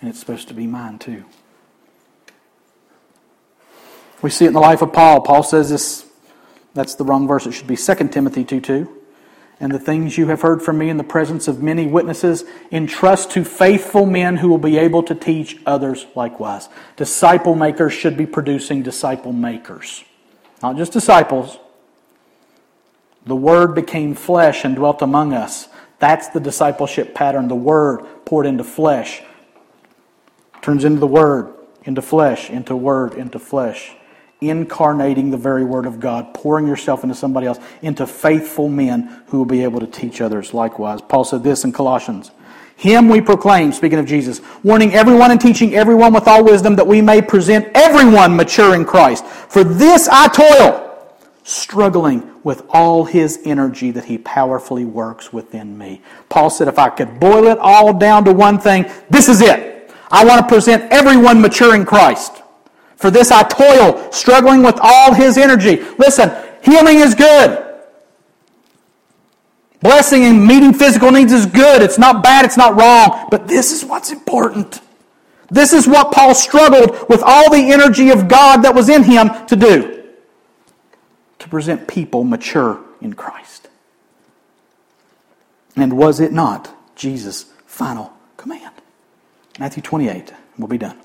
[0.00, 1.24] And it's supposed to be mine too.
[4.22, 5.22] We see it in the life of Paul.
[5.22, 6.06] Paul says this,
[6.74, 7.46] that's the wrong verse.
[7.46, 9.00] It should be 2 Timothy 2 2
[9.60, 13.30] and the things you have heard from me in the presence of many witnesses, entrust
[13.32, 16.70] to faithful men who will be able to teach others likewise.
[16.96, 20.02] Disciple makers should be producing disciple makers,
[20.62, 21.58] not just disciples.
[23.26, 25.68] The Word became flesh and dwelt among us.
[25.98, 27.48] That's the discipleship pattern.
[27.48, 29.22] The Word poured into flesh,
[30.62, 31.52] turns into the Word,
[31.84, 33.94] into flesh, into Word, into flesh
[34.40, 39.38] incarnating the very Word of God, pouring yourself into somebody else, into faithful men who
[39.38, 41.00] will be able to teach others likewise.
[41.00, 42.30] Paul said this in Colossians.
[42.76, 46.86] Him we proclaim, speaking of Jesus, warning everyone and teaching everyone with all wisdom that
[46.86, 49.26] we may present everyone mature in Christ.
[49.26, 50.86] For this I toil,
[51.42, 56.00] struggling with all his energy that he powerfully works within me.
[56.30, 59.92] Paul said, if I could boil it all down to one thing, this is it.
[60.10, 62.39] I want to present everyone mature in Christ.
[63.00, 65.82] For this I toil, struggling with all his energy.
[65.98, 66.30] Listen,
[66.62, 67.66] healing is good.
[69.80, 71.80] Blessing and meeting physical needs is good.
[71.80, 73.28] It's not bad, it's not wrong.
[73.30, 74.80] But this is what's important.
[75.50, 79.30] This is what Paul struggled with all the energy of God that was in him
[79.46, 80.04] to do
[81.38, 83.68] to present people mature in Christ.
[85.74, 88.74] And was it not Jesus' final command?
[89.58, 90.34] Matthew 28.
[90.58, 90.98] We'll be done.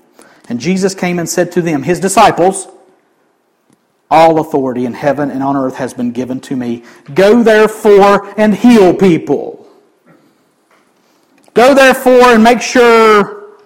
[0.48, 2.68] And Jesus came and said to them, his disciples,
[4.10, 6.84] All authority in heaven and on earth has been given to me.
[7.14, 9.68] Go therefore and heal people.
[11.54, 13.58] Go therefore and make sure,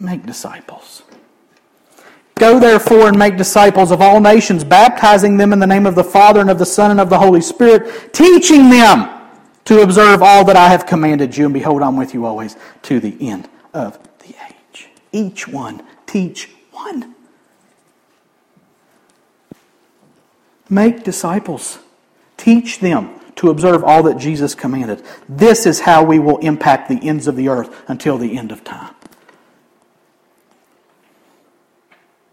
[0.00, 1.02] make disciples.
[2.36, 6.02] Go therefore and make disciples of all nations, baptizing them in the name of the
[6.02, 9.08] Father and of the Son and of the Holy Spirit, teaching them
[9.66, 11.44] to observe all that I have commanded you.
[11.44, 14.01] And behold, I'm with you always to the end of
[15.12, 15.82] each one.
[16.06, 17.14] Teach one.
[20.68, 21.78] Make disciples.
[22.36, 25.02] Teach them to observe all that Jesus commanded.
[25.28, 28.64] This is how we will impact the ends of the earth until the end of
[28.64, 28.94] time.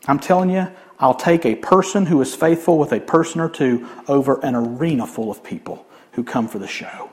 [0.07, 0.69] I'm telling you,
[0.99, 5.05] I'll take a person who is faithful with a person or two over an arena
[5.05, 7.11] full of people who come for the show.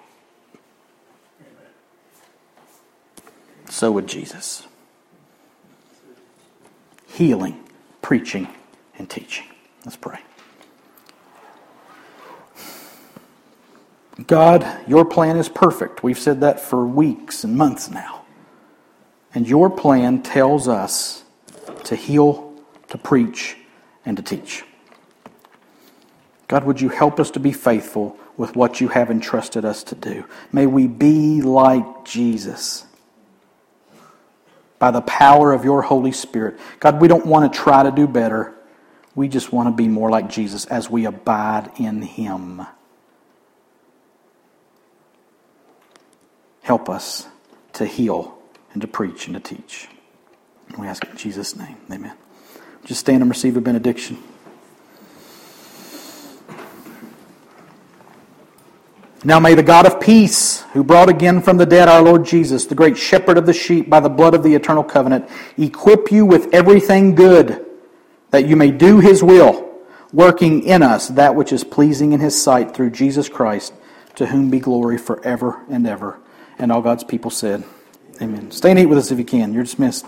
[3.69, 4.66] So would Jesus
[7.17, 7.59] healing,
[8.03, 8.47] preaching,
[8.99, 9.47] and teaching.
[9.85, 10.21] Let's pray.
[14.27, 16.03] God, your plan is perfect.
[16.03, 18.23] We've said that for weeks and months now.
[19.35, 21.25] And your plan tells us
[21.85, 22.55] to heal,
[22.89, 23.57] to preach,
[24.05, 24.65] and to teach.
[26.49, 29.95] God, would you help us to be faithful with what you have entrusted us to
[29.95, 30.25] do?
[30.53, 32.86] May we be like Jesus
[34.79, 36.59] by the power of your Holy Spirit.
[36.81, 38.55] God, we don't want to try to do better.
[39.15, 42.67] We just want to be more like Jesus as we abide in Him.
[46.63, 47.27] Help us
[47.75, 48.37] to heal
[48.73, 49.89] and to preach and to teach.
[50.77, 51.77] We ask in Jesus' name.
[51.91, 52.17] Amen.
[52.85, 54.19] Just stand and receive a benediction.
[59.25, 62.67] Now may the God of peace, who brought again from the dead our Lord Jesus,
[62.67, 66.27] the great shepherd of the sheep by the blood of the eternal covenant, equip you
[66.27, 67.65] with everything good,
[68.31, 69.75] that you may do his will,
[70.13, 73.73] working in us that which is pleasing in his sight through Jesus Christ,
[74.17, 76.21] to whom be glory forever and ever.
[76.59, 77.65] And all God's people said,
[78.21, 78.51] Amen.
[78.51, 79.53] Stay and eat with us if you can.
[79.53, 80.07] You're dismissed.